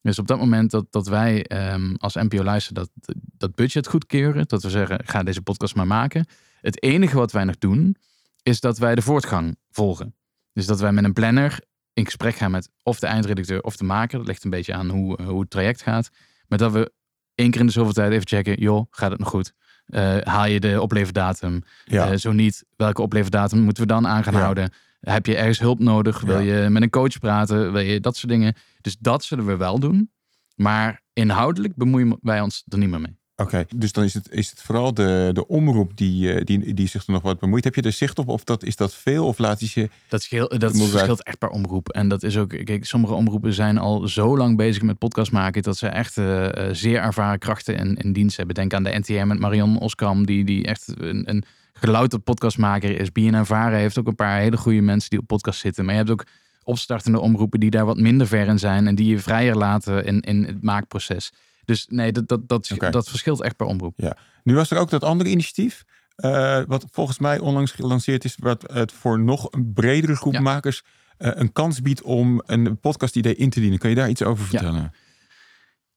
[0.00, 2.90] Dus op dat moment dat, dat wij um, als NPO Luister dat,
[3.36, 6.26] dat budget goedkeuren, dat we zeggen, ga deze podcast maar maken.
[6.60, 7.96] Het enige wat wij nog doen,
[8.42, 10.14] is dat wij de voortgang volgen.
[10.52, 11.60] Dus dat wij met een planner
[11.92, 14.18] in gesprek gaan met of de eindredacteur of de maker.
[14.18, 16.10] Dat ligt een beetje aan hoe, hoe het traject gaat.
[16.48, 16.92] Maar dat we
[17.34, 19.52] één keer in de zoveel tijd even checken, joh, gaat het nog goed?
[19.86, 21.62] Uh, haal je de opleverdatum?
[21.84, 22.10] Ja.
[22.10, 24.40] Uh, zo niet, welke opleverdatum moeten we dan aan gaan ja.
[24.40, 24.72] houden?
[25.04, 26.20] Heb je ergens hulp nodig?
[26.20, 27.72] Wil je met een coach praten?
[27.72, 28.54] Wil je dat soort dingen?
[28.80, 30.10] Dus dat zullen we wel doen.
[30.54, 33.16] Maar inhoudelijk bemoeien wij ons er niet meer mee.
[33.36, 36.88] Oké, dus dan is het, is het vooral de, de omroep die, eh, die, die
[36.88, 37.64] zich er nog wat bemoeit.
[37.64, 39.88] Heb je er zicht op of dat, is dat veel of laat je...
[40.08, 41.88] Dat, scheelt, dat verschilt echt per omroep.
[41.88, 45.62] En dat is ook, kijk, sommige omroepen zijn al zo lang bezig met podcast maken...
[45.62, 48.54] dat ze echt uh, zeer ervaren krachten in, in dienst hebben.
[48.54, 51.44] Denk aan de NTM met Marion Oskam, die, die echt een, een
[51.84, 53.12] gelouterd podcastmaker is.
[53.12, 55.84] BNN Varen heeft ook een paar hele goede mensen die op podcast zitten.
[55.84, 56.26] Maar je hebt ook
[56.62, 58.86] opstartende omroepen die daar wat minder ver in zijn...
[58.86, 61.32] en die je vrijer laten in, in het maakproces...
[61.64, 63.94] Dus nee, dat, dat, dat, dat verschilt echt per omroep.
[63.96, 64.16] Ja.
[64.42, 65.84] Nu was er ook dat andere initiatief.
[66.16, 68.36] Uh, wat volgens mij onlangs gelanceerd is.
[68.38, 70.82] Wat het voor nog een bredere groep makers
[71.18, 73.78] uh, een kans biedt om een podcast idee in te dienen.
[73.78, 74.80] Kan je daar iets over vertellen?
[74.80, 74.92] Ja.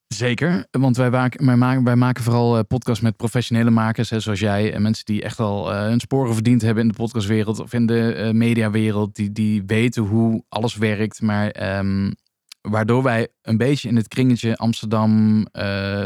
[0.08, 4.74] Zeker, want wij maken, wij maken, vooral uh, podcasts met professionele makers, hè, zoals jij.
[4.74, 7.86] En mensen die echt al uh, hun sporen verdiend hebben in de podcastwereld of in
[7.86, 9.16] de uh, mediawereld.
[9.16, 12.16] Die, die weten hoe alles werkt, maar um,
[12.62, 15.46] waardoor wij een beetje in het kringetje Amsterdam,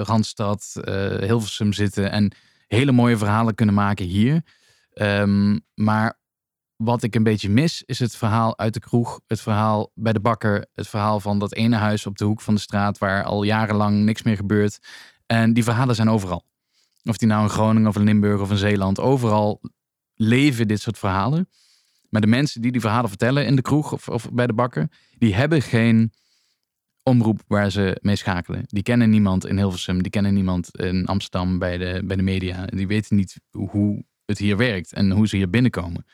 [0.04, 0.80] Randstad,
[1.20, 2.32] Hilversum zitten en
[2.68, 4.42] hele mooie verhalen kunnen maken hier.
[4.94, 6.20] Um, maar
[6.84, 10.20] wat ik een beetje mis, is het verhaal uit de kroeg, het verhaal bij de
[10.20, 13.44] bakker, het verhaal van dat ene huis op de hoek van de straat waar al
[13.44, 14.80] jarenlang niks meer gebeurt.
[15.26, 16.46] En die verhalen zijn overal.
[17.04, 19.62] Of die nou in Groningen of in Limburg of in Zeeland, overal
[20.16, 21.50] leven dit soort verhalen.
[22.10, 24.88] Maar de mensen die die verhalen vertellen in de kroeg of, of bij de bakker,
[25.18, 26.14] die hebben geen
[27.04, 28.64] omroep waar ze mee schakelen.
[28.66, 32.66] Die kennen niemand in Hilversum, die kennen niemand in Amsterdam bij de, bij de media.
[32.66, 36.06] Die weten niet hoe het hier werkt en hoe ze hier binnenkomen.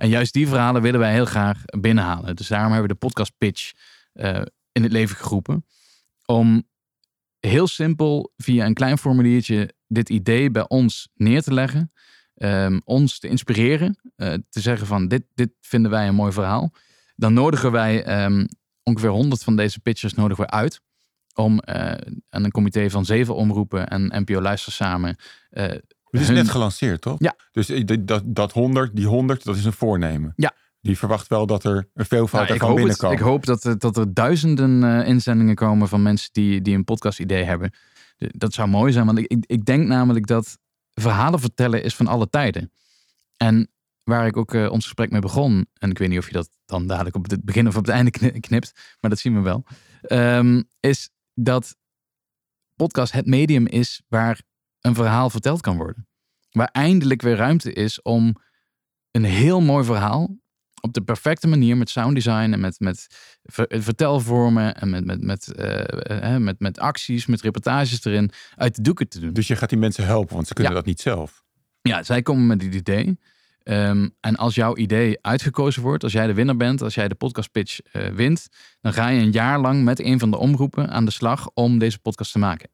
[0.00, 2.36] En juist die verhalen willen wij heel graag binnenhalen.
[2.36, 3.72] Dus daarom hebben we de podcast pitch
[4.14, 4.42] uh,
[4.72, 5.66] in het leven geroepen.
[6.24, 6.62] Om
[7.40, 11.92] heel simpel via een klein formuliertje dit idee bij ons neer te leggen.
[12.36, 13.98] Um, ons te inspireren.
[14.16, 16.72] Uh, te zeggen van dit, dit vinden wij een mooi verhaal.
[17.16, 18.46] Dan nodigen wij um,
[18.82, 20.80] ongeveer 100 van deze pitchers nodigen we uit.
[21.34, 21.74] Om uh,
[22.28, 25.16] aan een comité van zeven omroepen en NPO Luister samen
[26.10, 27.16] het is net gelanceerd, toch?
[27.18, 27.36] Ja.
[27.52, 30.32] Dus dat, dat 100, die 100, dat is een voornemen.
[30.36, 30.52] Ja.
[30.80, 33.12] Die verwacht wel dat er een veelvoud nou, ervan binnenkomt.
[33.12, 37.44] Ik hoop dat, dat er duizenden uh, inzendingen komen van mensen die, die een podcast-idee
[37.44, 37.72] hebben.
[38.16, 40.58] Dat zou mooi zijn, want ik, ik, ik, denk namelijk dat
[40.92, 42.72] verhalen vertellen is van alle tijden.
[43.36, 43.70] En
[44.04, 46.48] waar ik ook uh, ons gesprek mee begon, en ik weet niet of je dat
[46.64, 49.64] dan dadelijk op het begin of op het einde knipt, maar dat zien we wel,
[50.08, 51.76] um, is dat
[52.76, 54.40] podcast het medium is waar
[54.80, 56.08] een verhaal verteld kan worden.
[56.50, 58.36] Waar eindelijk weer ruimte is om
[59.10, 60.38] een heel mooi verhaal
[60.80, 63.06] op de perfecte manier met sound design en met, met
[63.68, 69.08] vertelvormen en met, met, met, uh, met, met acties, met reportages erin uit de doeken
[69.08, 69.32] te doen.
[69.32, 70.78] Dus je gaat die mensen helpen, want ze kunnen ja.
[70.78, 71.42] dat niet zelf.
[71.82, 73.18] Ja, zij komen met dit idee.
[73.64, 77.14] Um, en als jouw idee uitgekozen wordt, als jij de winnaar bent, als jij de
[77.14, 78.48] podcast pitch uh, wint,
[78.80, 81.78] dan ga je een jaar lang met een van de omroepen aan de slag om
[81.78, 82.70] deze podcast te maken.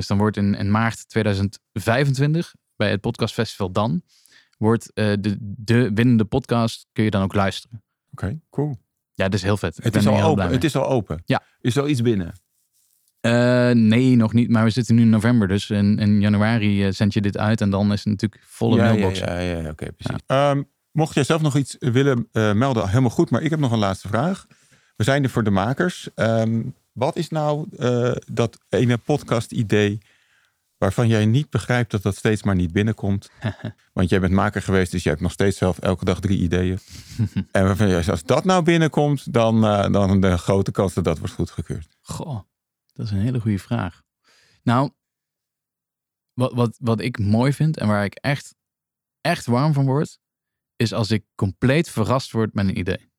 [0.00, 4.02] Dus dan wordt in, in maart 2025 bij het podcastfestival dan,
[4.58, 7.82] wordt uh, de, de winnende podcast, kun je dan ook luisteren.
[8.12, 8.78] Oké, okay, cool.
[9.14, 9.76] Ja, dat is heel vet.
[9.82, 10.50] Het is, al open.
[10.50, 11.22] het is al open.
[11.24, 11.42] Ja.
[11.60, 12.32] Is er al iets binnen?
[13.20, 13.32] Uh,
[13.70, 14.50] nee, nog niet.
[14.50, 15.48] Maar we zitten nu in november.
[15.48, 17.60] Dus in, in januari uh, zend je dit uit.
[17.60, 19.18] En dan is het natuurlijk volle ja, mailbox.
[19.18, 20.22] Ja, ja, ja, oké, precies.
[20.26, 20.50] Ja.
[20.50, 23.30] Um, mocht jij zelf nog iets willen uh, melden, helemaal goed.
[23.30, 24.46] Maar ik heb nog een laatste vraag.
[24.96, 26.08] We zijn er voor de makers.
[26.14, 27.66] Um, wat is nou
[28.32, 29.98] dat ene podcast-idee
[30.76, 33.30] waarvan jij niet begrijpt dat dat steeds maar niet binnenkomt?
[33.92, 36.78] Want jij bent maker geweest, dus je hebt nog steeds zelf elke dag drie ideeën.
[37.50, 39.60] en waarvan jij, als dat nou binnenkomt, dan,
[39.92, 41.96] dan de grote kans dat dat wordt goedgekeurd.
[42.00, 42.40] Goh.
[42.92, 44.02] Dat is een hele goede vraag.
[44.62, 44.90] Nou,
[46.32, 48.54] wat, wat, wat ik mooi vind en waar ik echt,
[49.20, 50.18] echt warm van word,
[50.76, 53.09] is als ik compleet verrast word met een idee.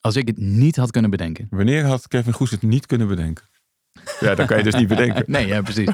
[0.00, 1.46] Als ik het niet had kunnen bedenken.
[1.50, 3.44] Wanneer had Kevin Goes het niet kunnen bedenken?
[4.20, 5.24] Ja, dan kan je dus niet bedenken.
[5.36, 5.88] nee, ja, precies.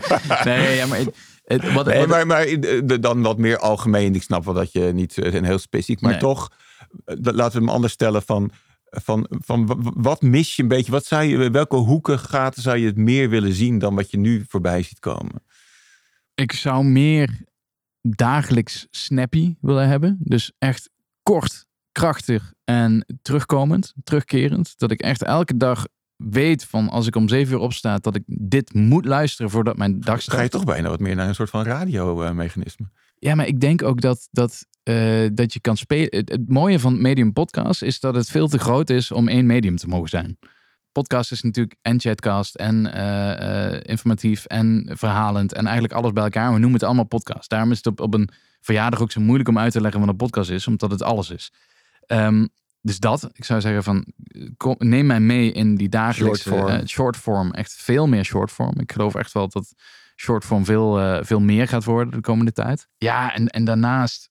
[0.45, 2.47] Nee, ja, maar, het, het, wat, nee, wat, maar, maar
[3.01, 4.15] dan wat meer algemeen.
[4.15, 6.21] Ik snap wel dat je niet een heel specifiek, maar Nee.
[6.21, 6.51] toch,
[7.05, 8.53] laten we hem anders stellen van
[9.03, 10.93] van, van wat mis je een beetje?
[10.93, 14.17] Wat zou je, welke hoeken, gaten zou je het meer willen zien dan wat je
[14.17, 15.43] nu voorbij ziet komen?
[16.35, 17.41] Ik zou meer
[18.03, 20.17] dagelijks snappy willen hebben.
[20.21, 20.91] Dus echt
[21.23, 24.79] kort, krachtig en terugkomend, terugkerend.
[24.79, 25.87] Dat ik echt elke dag
[26.17, 30.01] weet van als ik om zeven uur opsta dat ik dit moet luisteren voordat mijn
[30.01, 30.37] dag start.
[30.37, 32.91] Ga je toch bijna wat meer naar een soort van radiomechanisme?
[33.19, 36.09] Ja, maar ik denk ook dat, dat, uh, dat je kan spelen.
[36.11, 39.47] Het, het, mooie van Medium Podcast is dat het veel te groot is om één
[39.47, 40.39] medium te mogen zijn.
[40.93, 46.23] Podcast is natuurlijk en chatcast en uh, uh, informatief en verhalend en eigenlijk alles bij
[46.23, 46.53] elkaar.
[46.53, 47.51] We noemen het allemaal podcast.
[47.51, 48.29] Daarom is het op, op een
[48.61, 51.31] verjaardag ook zo moeilijk om uit te leggen wat een podcast is, omdat het alles
[51.31, 51.53] is.
[52.07, 52.49] Um,
[52.81, 54.07] dus dat, ik zou zeggen van,
[54.57, 56.87] kom, neem mij mee in die dagelijkse Short form.
[56.87, 57.51] short form.
[57.51, 58.81] Echt veel meer short form.
[58.81, 59.75] Ik geloof echt wel dat
[60.17, 62.89] shortform veel, uh, veel meer gaat worden de komende tijd.
[62.97, 64.31] Ja, en, en daarnaast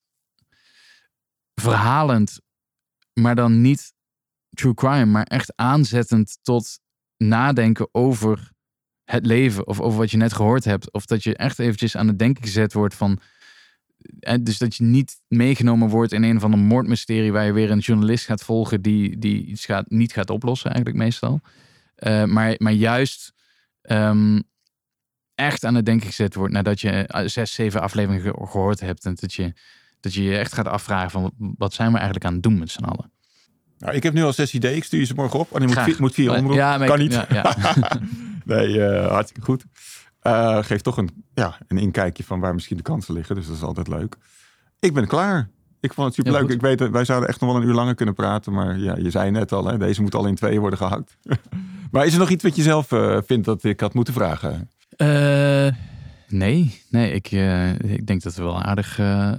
[1.62, 2.42] verhalend,
[3.14, 3.94] maar dan niet
[4.50, 6.80] true crime, maar echt aanzettend tot
[7.18, 8.52] nadenken over
[9.04, 10.92] het leven of over wat je net gehoord hebt.
[10.92, 13.20] Of dat je echt eventjes aan het denken gezet wordt van...
[14.20, 17.72] En dus dat je niet meegenomen wordt in een van een moordmysterie waar je weer
[17.72, 21.42] een journalist gaat volgen die, die iets gaat, niet gaat oplossen eigenlijk meestal.
[21.98, 23.34] Uh, maar, maar juist
[23.82, 24.44] um,
[25.36, 29.06] echt aan het denken gezet wordt nadat je zes, zeven afleveringen ge gehoord hebt.
[29.06, 29.54] En dat je,
[30.00, 32.72] dat je je echt gaat afvragen van wat zijn we eigenlijk aan het doen met
[32.72, 33.12] z'n allen.
[33.78, 34.76] Nou, ik heb nu al zes ideeën.
[34.76, 35.56] Ik stuur je ze morgen op.
[35.56, 36.56] En je moet vier, moet vier omroepen.
[36.56, 37.14] Ja, kan ik, niet.
[37.14, 37.56] Ja, ja.
[38.56, 39.64] nee, uh, hartstikke goed.
[40.24, 43.36] Uh, geeft toch een, ja, een inkijkje van waar misschien de kansen liggen.
[43.36, 44.16] Dus dat is altijd leuk.
[44.80, 45.50] Ik ben klaar.
[45.80, 46.50] Ik vond het superleuk.
[46.50, 48.54] Ik weet, wij zouden echt nog wel een uur langer kunnen praten.
[48.54, 51.18] Maar ja, je zei net al, hè, deze moet al in tweeën worden gehakt.
[51.92, 54.70] maar is er nog iets wat je zelf uh, vindt dat ik had moeten vragen?
[54.98, 55.70] Uh,
[56.28, 57.32] nee, nee ik,
[57.82, 59.38] ik denk dat we wel aardig uh,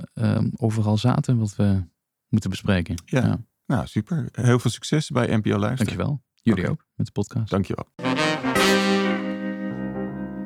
[0.57, 1.83] overal zaten wat we
[2.29, 2.95] moeten bespreken.
[3.05, 3.39] Ja.
[3.67, 4.29] Nou, super.
[4.33, 5.77] Heel veel succes bij NPO Luisteren.
[5.77, 6.23] Dankjewel.
[6.43, 7.51] Jullie ook met de podcast.
[7.51, 7.87] Dankjewel.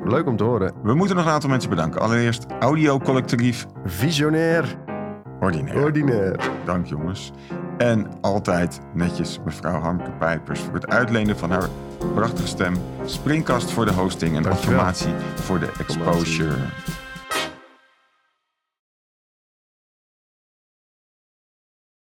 [0.09, 0.73] Leuk om te horen.
[0.83, 2.01] We moeten nog een aantal mensen bedanken.
[2.01, 4.75] Allereerst Audio Collectief Visionair,
[5.39, 5.83] Ordinair.
[5.83, 6.39] ordinair.
[6.65, 7.31] Dank jongens.
[7.77, 11.67] En altijd netjes mevrouw Hamke Pijpers voor het uitlenen van haar
[12.15, 12.75] prachtige stem.
[13.05, 14.69] Springkast voor de hosting en Dankjewel.
[14.69, 16.55] informatie voor de exposure.